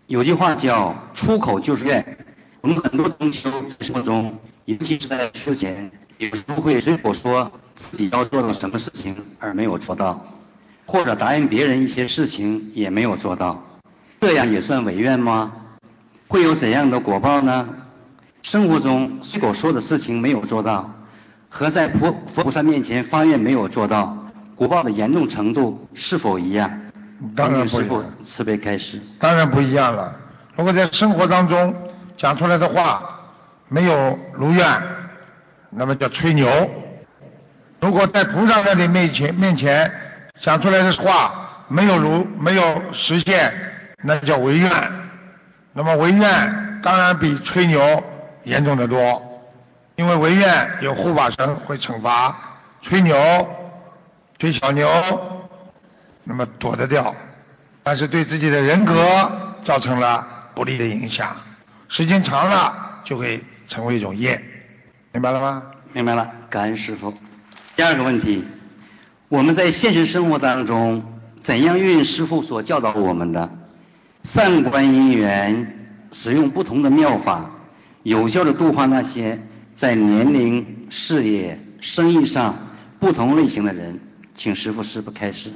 [0.07, 2.17] 有句话叫“出口就是愿”，
[2.61, 7.51] 我们很多同修在生活中，尤其是在之前，有时候会随口说。
[7.77, 10.25] 自己要做到什么事情而没有做到，
[10.85, 13.61] 或者答应别人一些事情也没有做到，
[14.25, 15.51] 这样也算违愿吗？
[16.27, 17.69] 会有怎样的果报呢？
[18.41, 20.91] 生活中随口说的事情没有做到，
[21.47, 24.17] 和在佛佛菩萨面前发愿没有做到，
[24.55, 26.71] 果报的严重程度是否一样？
[27.35, 28.03] 当然不一样。
[28.23, 28.99] 慈悲开始。
[29.19, 30.15] 当然不一样了。
[30.55, 31.75] 如果在生活当中
[32.17, 33.19] 讲出来的话
[33.67, 34.65] 没有如愿，
[35.69, 36.49] 那么叫吹牛。
[37.79, 39.91] 如果在菩萨那里面前面前
[40.41, 43.53] 讲出来的话没有如没有实现，
[44.05, 44.69] 那叫违愿。
[45.73, 48.03] 那么违愿当然比吹牛
[48.43, 49.43] 严重的多，
[49.95, 52.33] 因为违愿有护法神会惩罚，
[52.81, 53.15] 吹牛
[54.37, 54.87] 吹小牛，
[56.23, 57.13] 那么躲得掉，
[57.83, 58.95] 但是对自己的人格
[59.63, 61.35] 造成了不利的影响，
[61.89, 64.41] 时间长了就会成为一种业，
[65.11, 65.63] 明白了吗？
[65.91, 67.13] 明白了，感恩师傅。
[67.75, 68.45] 第二个问题，
[69.27, 71.03] 我们在现实生活当中，
[71.43, 73.49] 怎样运用师傅所教导我们的
[74.25, 77.47] 善观因缘，使用不同的妙法，
[78.01, 79.39] 有效的度化那些
[79.75, 82.57] 在年龄、事业、生意上
[82.99, 83.99] 不同类型的人？
[84.35, 85.53] 请师傅师傅开始。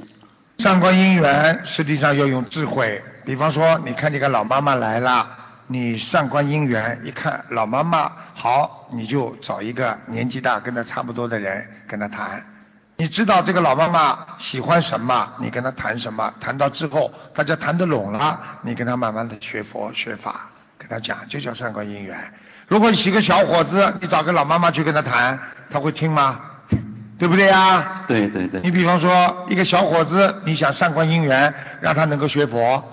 [0.58, 5.28] 善观因缘实际上要用智慧，比方说，你看这个老妈妈来了，
[5.66, 8.12] 你善观因缘，一看老妈妈。
[8.34, 12.42] 好，你就找一个年纪大、跟她差不多的人跟她谈。
[13.00, 16.34] 你知道这个老妈妈喜欢什么，你跟她谈什么。
[16.38, 22.30] 谈到之后，大家谈得拢了，你跟她慢慢的学佛学法，跟她讲，就叫上观因缘。
[22.68, 25.40] 如果你是个小伙子，你找个老妈妈去跟她谈，
[25.70, 26.40] 她会听吗？
[27.18, 28.02] 对不对呀？
[28.06, 28.60] 对对对。
[28.60, 32.84] 你比方说一个小伙子，你想上观因缘，让他能够学佛，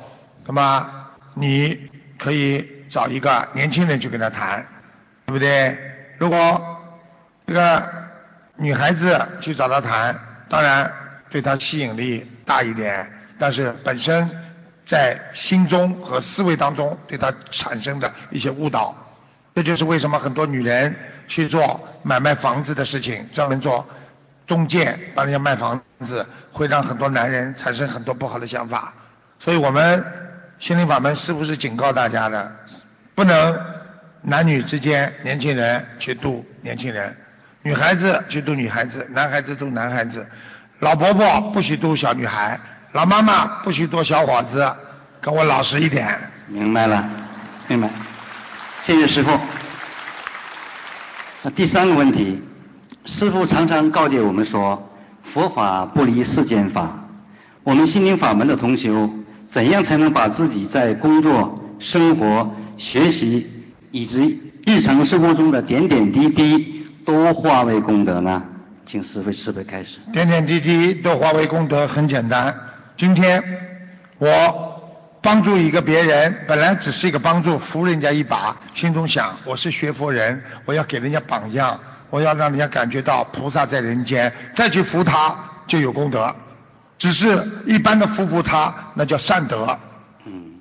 [0.46, 0.88] 那么
[1.34, 4.66] 你可以找一个年轻人去跟他谈。
[5.26, 5.78] 对不对？
[6.18, 6.80] 如果
[7.46, 7.84] 这个
[8.58, 10.92] 女孩子去找他谈，当然
[11.30, 14.30] 对他吸引力大一点，但是本身
[14.86, 18.96] 在心中和思维当中对他产生的一些误导，
[19.54, 20.96] 这就是为什么很多女人
[21.28, 23.88] 去做买卖房子的事情，专门做
[24.46, 28.94] 中介帮人家卖房子，会让很多男人产生很多不好的想法。
[29.40, 30.04] 所以我们
[30.60, 32.52] 心灵法门是不是警告大家的，
[33.16, 33.78] 不能。
[34.24, 37.16] 男女之间，年轻人去度年轻人，
[37.68, 40.26] 女孩子去度女孩子，男孩子度男孩子，
[40.80, 42.58] 老婆婆不许度小女孩，
[42.94, 44.74] 老妈妈不许度小伙子，
[45.20, 46.18] 跟我老实一点。
[46.48, 47.10] 明白了，
[47.68, 47.90] 明白。
[48.80, 49.38] 谢谢师傅。
[51.42, 52.42] 那第三个问题，
[53.04, 54.90] 师傅常常告诫我们说，
[55.24, 56.98] 佛法不离世间法。
[57.66, 59.10] 我们心灵法门的同修，
[59.50, 63.52] 怎样才能把自己在工作、生活、学习？
[63.92, 66.77] 以及日常生活中的点点滴滴
[67.08, 68.44] 都化为功德呢？
[68.86, 70.00] 请师父慈悲开始。
[70.12, 72.54] 点点滴滴都化为功德，很简单。
[72.98, 73.42] 今天
[74.18, 81.80] 我帮助一个别人，本来只是一个帮助，扶人家一把，心中想我是学佛人，我要给人家榜样，
[82.10, 85.34] 我要让人家感觉到菩萨在人间，再去扶他
[85.66, 86.36] 就有功德。
[86.98, 89.80] 只是一般的扶扶他，那叫善德。
[90.26, 90.56] 嗯。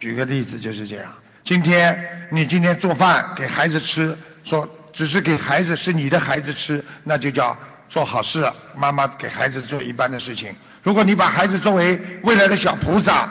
[0.00, 1.12] 举个例子就是这样。
[1.44, 7.56] 今天你今天做饭给孩子吃，说只是给孩子是你的孩子吃，那就叫
[7.88, 8.50] 做好事。
[8.76, 10.54] 妈妈给孩子做一般的事情。
[10.82, 13.28] 如果你把孩子作为未来的小菩萨，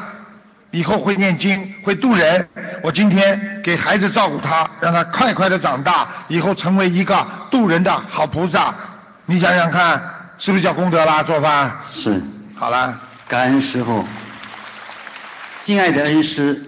[0.72, 2.48] 以后会念经会渡人，
[2.82, 8.74] 我今天给孩子照顾他，让他快快的长大，以后成为一个渡人的好菩萨。
[9.26, 10.02] 你想想看，
[10.38, 11.24] 是不是叫功德啦？
[11.24, 12.22] 做饭是。
[12.56, 14.06] 好了，感恩师傅。
[15.66, 16.64] 敬爱的恩师，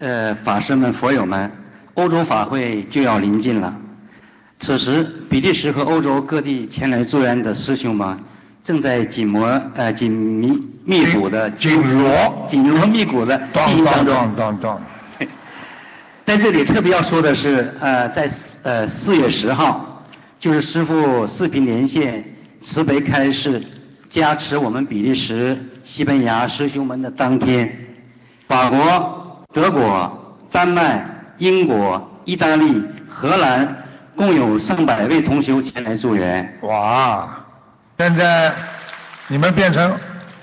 [0.00, 1.50] 呃，法师们、佛友们，
[1.94, 3.74] 欧洲法会就要临近了。
[4.60, 8.18] 此时，比利时和欧洲各地前来助缘的师兄们，
[8.62, 13.84] 正在紧磨呃紧密密鼓的紧锣紧锣密鼓的进行
[14.36, 14.80] 当中。
[16.24, 18.30] 在这里特别要说的是，呃，在
[18.62, 20.02] 呃四月十号，
[20.40, 22.24] 就是师傅视频连线
[22.62, 23.60] 慈悲开示
[24.08, 27.70] 加持我们比利时、西班牙师兄们的当天，
[28.48, 33.83] 法国、德国、丹麦、英国、意大利、荷兰。
[34.16, 36.58] 共有上百位同修前来助缘。
[36.62, 37.44] 哇！
[37.98, 38.52] 现在
[39.28, 39.96] 你们变成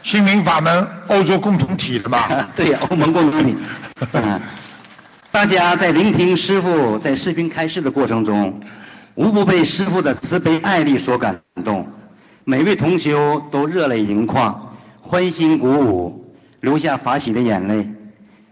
[0.03, 2.49] 心灵法门欧洲共同体了吧？
[2.55, 3.55] 对，欧盟共同体。
[5.31, 8.61] 大家在聆听师傅在视频开示的过程中，
[9.15, 11.87] 无不被师傅的慈悲爱力所感动。
[12.43, 17.89] 每位同修都热泪盈眶，欢欣鼓舞，流下法喜的眼泪。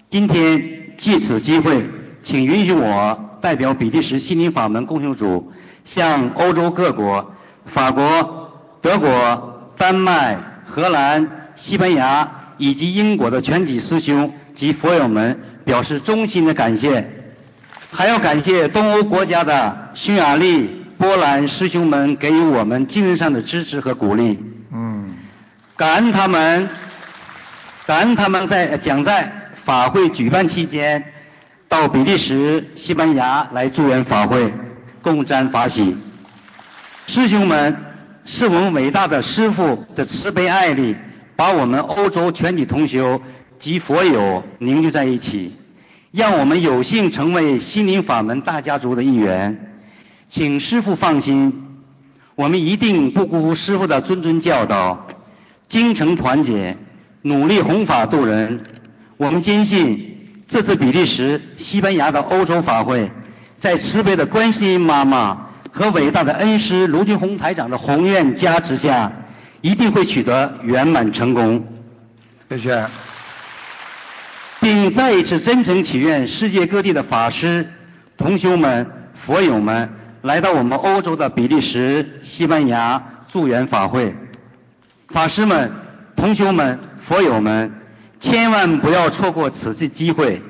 [0.09, 0.61] 今天
[0.97, 1.89] 借此机会，
[2.23, 3.28] 请允许我。
[3.41, 5.51] 代表比利时心灵法门共修组，
[5.85, 7.33] 向欧洲各国、
[7.65, 17.09] 法国、德国、丹麦、荷兰、西班牙以及英国的全体师兄及佛友们表示衷心的感谢。
[17.91, 24.37] 还要感谢东欧国家的匈牙利、波兰师兄们给予我们精神上的支持和鼓励。
[24.71, 25.15] 嗯。
[25.75, 26.69] 感恩他们，
[27.87, 31.03] 感恩他们在讲在法会举办期间。
[31.69, 34.51] 到比利时、西班牙来助缘法会，
[35.03, 35.95] 共沾法喜。
[37.05, 37.77] 师兄们，
[38.25, 40.95] 是我们伟大的师父的慈悲爱力，
[41.35, 43.21] 把我们欧洲全体同修
[43.59, 45.55] 及佛友凝聚在一起，
[46.11, 49.83] 让我们有幸成为心灵法门大家族的一员。
[50.27, 51.67] 请师父放心，
[52.33, 55.05] 我们一定不辜负师父的谆谆教导，
[55.69, 56.77] 精诚团结，
[57.21, 58.63] 努力弘法度人。
[59.17, 60.08] 我们坚信。
[60.49, 63.11] 这次比利时、西班牙的欧洲法会，
[63.59, 69.11] 在慈悲的观世音妈妈和伟大的恩师卢俊宏台长的宏愿加持下，
[69.61, 71.67] 一定会取得圆满成功。
[72.49, 72.87] 谢谢。
[74.59, 77.71] 并再一次真诚祈愿世界各地的法师、
[78.17, 79.91] 同修们、佛友们
[80.23, 84.15] 来到我们欧洲的比利时、西班牙助缘法会。
[85.09, 85.71] 法师们、
[86.15, 87.78] 同修们、佛友们。
[88.19, 90.41] 千万不要错过此次机会，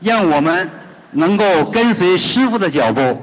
[0.00, 0.70] 让我们
[1.10, 3.20] 能够跟随师傅的脚步，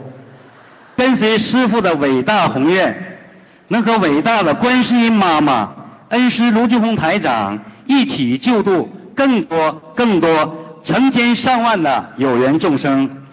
[0.98, 3.20] 跟随师傅的伟大宏愿，
[3.68, 5.74] 能和伟大的观世音妈妈、
[6.10, 13.24] 恩师卢俊宏台长一起救度更多、更多、成千上万的有缘众生。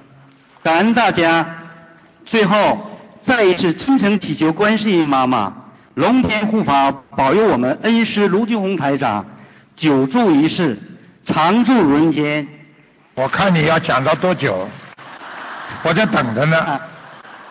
[0.62, 1.58] 感恩大家！
[2.24, 2.86] 最后
[3.22, 5.54] 再一次真诚祈求观世音妈妈
[5.94, 9.26] 龙天护法，保佑我们恩师卢俊宏台长。
[9.82, 10.78] 久住一世，
[11.26, 12.46] 常住人间。
[13.16, 14.68] 我看你要讲到多久？
[15.82, 16.80] 我在等着呢。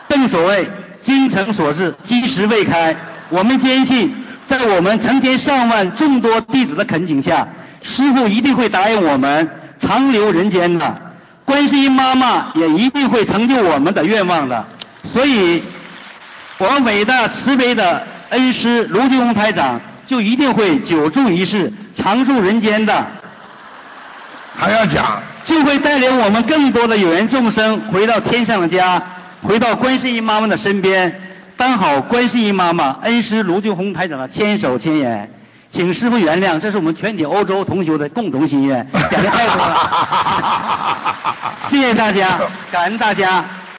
[0.07, 0.65] 正所谓
[1.01, 2.95] 精诚所至，金石未开。
[3.27, 4.15] 我们坚信，
[4.45, 7.49] 在我们成千上万众多弟子的恳请下，
[7.81, 11.01] 师傅一定会答应我们长留人间的。
[11.43, 14.65] 观世音妈妈也一定会成就我们的愿望的。
[15.03, 15.61] 所以，
[16.59, 19.81] 我们伟大慈悲的恩师卢俊宏台长。
[20.11, 23.07] 就一定会久住一世、常住人间的，
[24.53, 29.01] 还要讲，就会带领我们更多的有缘众生回到天上的家，
[29.41, 31.17] 回到观世音妈妈的身边，
[31.55, 35.31] 当好观世音妈妈恩师卢俊宏台长的千手千眼，
[35.69, 41.15] 请师傅原谅，这是我们全体欧洲同学的共同心愿，讲的太多了，
[41.71, 42.37] 谢谢大家，
[42.69, 43.45] 感恩大家。